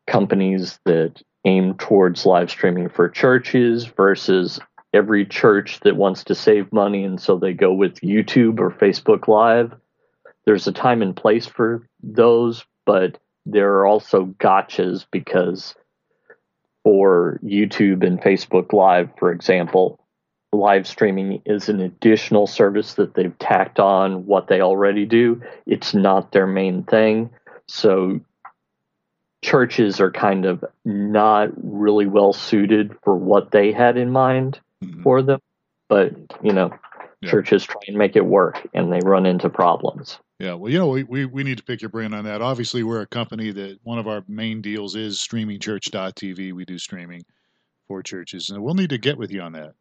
companies 0.07 0.79
that 0.85 1.23
aim 1.44 1.75
towards 1.75 2.27
live 2.27 2.51
streaming 2.51 2.88
for 2.88 3.09
churches 3.09 3.87
versus 3.87 4.61
every 4.92 5.25
church 5.25 5.81
that 5.81 5.97
wants 5.97 6.25
to 6.25 6.35
save 6.35 6.73
money 6.73 7.05
and 7.05 7.21
so 7.21 7.37
they 7.37 7.53
go 7.53 7.73
with 7.73 8.01
YouTube 8.01 8.59
or 8.59 8.71
Facebook 8.71 9.29
Live 9.29 9.73
there's 10.48 10.66
a 10.66 10.72
time 10.72 11.02
and 11.02 11.14
place 11.14 11.44
for 11.44 11.87
those, 12.02 12.64
but 12.87 13.18
there 13.44 13.74
are 13.74 13.87
also 13.87 14.24
gotchas 14.40 15.04
because 15.11 15.74
for 16.82 17.38
YouTube 17.44 18.02
and 18.02 18.18
Facebook 18.18 18.72
Live, 18.72 19.11
for 19.18 19.30
example, 19.30 20.00
live 20.50 20.87
streaming 20.87 21.42
is 21.44 21.68
an 21.68 21.80
additional 21.80 22.46
service 22.46 22.94
that 22.94 23.12
they've 23.12 23.38
tacked 23.38 23.78
on 23.78 24.24
what 24.24 24.48
they 24.48 24.62
already 24.62 25.04
do. 25.04 25.42
It's 25.66 25.92
not 25.92 26.32
their 26.32 26.46
main 26.46 26.82
thing. 26.82 27.28
So 27.66 28.20
churches 29.44 30.00
are 30.00 30.11
kind 30.11 30.46
of 30.46 30.64
not 30.82 31.50
really 31.62 32.06
well 32.06 32.32
suited 32.32 32.96
for 33.04 33.14
what 33.14 33.50
they 33.50 33.70
had 33.70 33.98
in 33.98 34.11
mind 34.11 34.61
mm-hmm. 34.82 35.02
for 35.02 35.20
them. 35.20 35.40
But, 35.90 36.14
you 36.42 36.54
know, 36.54 36.70
yeah. 37.20 37.31
churches 37.31 37.64
try 37.64 37.81
and 37.87 37.96
make 37.96 38.16
it 38.16 38.24
work 38.24 38.66
and 38.74 38.92
they 38.92 39.00
run 39.04 39.26
into 39.26 39.48
problems. 39.48 40.18
Yeah, 40.38 40.54
well, 40.54 40.70
you 40.70 40.78
know, 40.78 40.88
we, 40.88 41.02
we, 41.02 41.24
we 41.24 41.42
need 41.42 41.59
to 41.59 41.64
pick 41.64 41.83
your 41.83 41.88
brain 41.88 42.14
on 42.14 42.24
that. 42.24 42.40
Obviously, 42.40 42.85
we're 42.85 43.00
a 43.00 43.07
company 43.07 43.50
that 43.50 43.78
one 43.83 43.98
of 43.98 44.07
our 44.07 44.22
main 44.28 44.61
deals 44.61 44.94
is 44.94 45.18
streamingchurch.tv. 45.18 46.52
We 46.52 46.64
do 46.64 46.78
streaming 46.78 47.22
for 47.88 48.04
churches, 48.04 48.50
and 48.50 48.62
we'll 48.62 48.74
need 48.74 48.90
to 48.90 48.98
get 48.98 49.18
with 49.18 49.33
you 49.33 49.40
on 49.40 49.52
that 49.52 49.74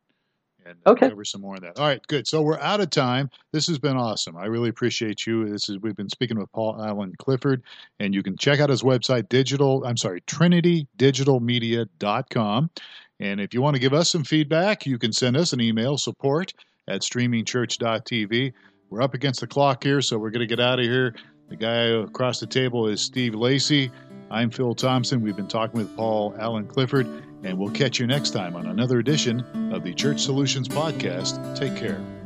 and 0.68 0.78
okay. 0.86 1.10
cover 1.10 1.24
some 1.24 1.42
more 1.42 1.56
of 1.56 1.62
that. 1.62 1.80
All 1.80 1.88
right, 1.88 2.06
good. 2.08 2.28
So 2.28 2.42
we're 2.42 2.60
out 2.60 2.82
of 2.82 2.90
time. 2.90 3.30
This 3.54 3.68
has 3.68 3.80
been 3.80 3.96
awesome. 3.98 4.36
I 4.36 4.48
really 4.48 4.68
appreciate 4.70 5.26
you. 5.26 5.48
This 5.50 5.70
is 5.70 5.80
we've 5.80 5.96
been 5.96 6.10
speaking 6.10 6.38
with 6.38 6.52
Paul 6.52 6.84
Alan 6.84 7.14
Clifford, 7.18 7.64
and 8.00 8.14
you 8.14 8.22
can 8.24 8.36
check 8.38 8.60
out 8.60 8.70
his 8.70 8.84
website, 8.84 9.30
digital. 9.30 9.86
I'm 9.86 9.96
sorry, 9.98 10.20
trinitydigitalmedia.com. 10.22 12.70
And 13.20 13.42
if 13.42 13.52
you 13.54 13.62
want 13.62 13.76
to 13.76 13.80
give 13.80 13.94
us 13.94 14.10
some 14.10 14.24
feedback, 14.24 14.86
you 14.86 14.98
can 15.00 15.12
send 15.12 15.36
us 15.38 15.54
an 15.54 15.62
email 15.62 15.98
support 15.98 16.54
at 16.88 17.02
streamingchurch.tv. 17.02 18.54
We're 18.90 19.02
up 19.02 19.14
against 19.14 19.42
the 19.42 19.48
clock 19.48 19.84
here, 19.84 20.02
so 20.02 20.18
we're 20.18 20.30
going 20.30 20.48
to 20.48 20.56
get 20.56 20.60
out 20.60 20.80
of 20.80 20.86
here. 20.86 21.14
The 21.50 21.56
guy 21.56 21.84
across 22.04 22.40
the 22.40 22.48
table 22.48 22.88
is 22.88 23.02
Steve 23.02 23.36
Lacey. 23.36 23.92
I'm 24.30 24.50
Phil 24.50 24.76
Thompson. 24.76 25.22
We've 25.22 25.36
been 25.36 25.48
talking 25.48 25.78
with 25.78 25.96
Paul 25.96 26.36
Alan 26.40 26.68
Clifford, 26.68 27.08
and 27.44 27.58
we'll 27.58 27.72
catch 27.72 28.00
you 28.00 28.08
next 28.08 28.32
time 28.32 28.56
on 28.56 28.68
another 28.68 29.00
edition 29.00 29.42
of 29.74 29.84
the 29.84 29.94
Church 29.94 30.22
Solutions 30.22 30.68
Podcast. 30.68 31.58
Take 31.58 31.76
care. 31.76 32.17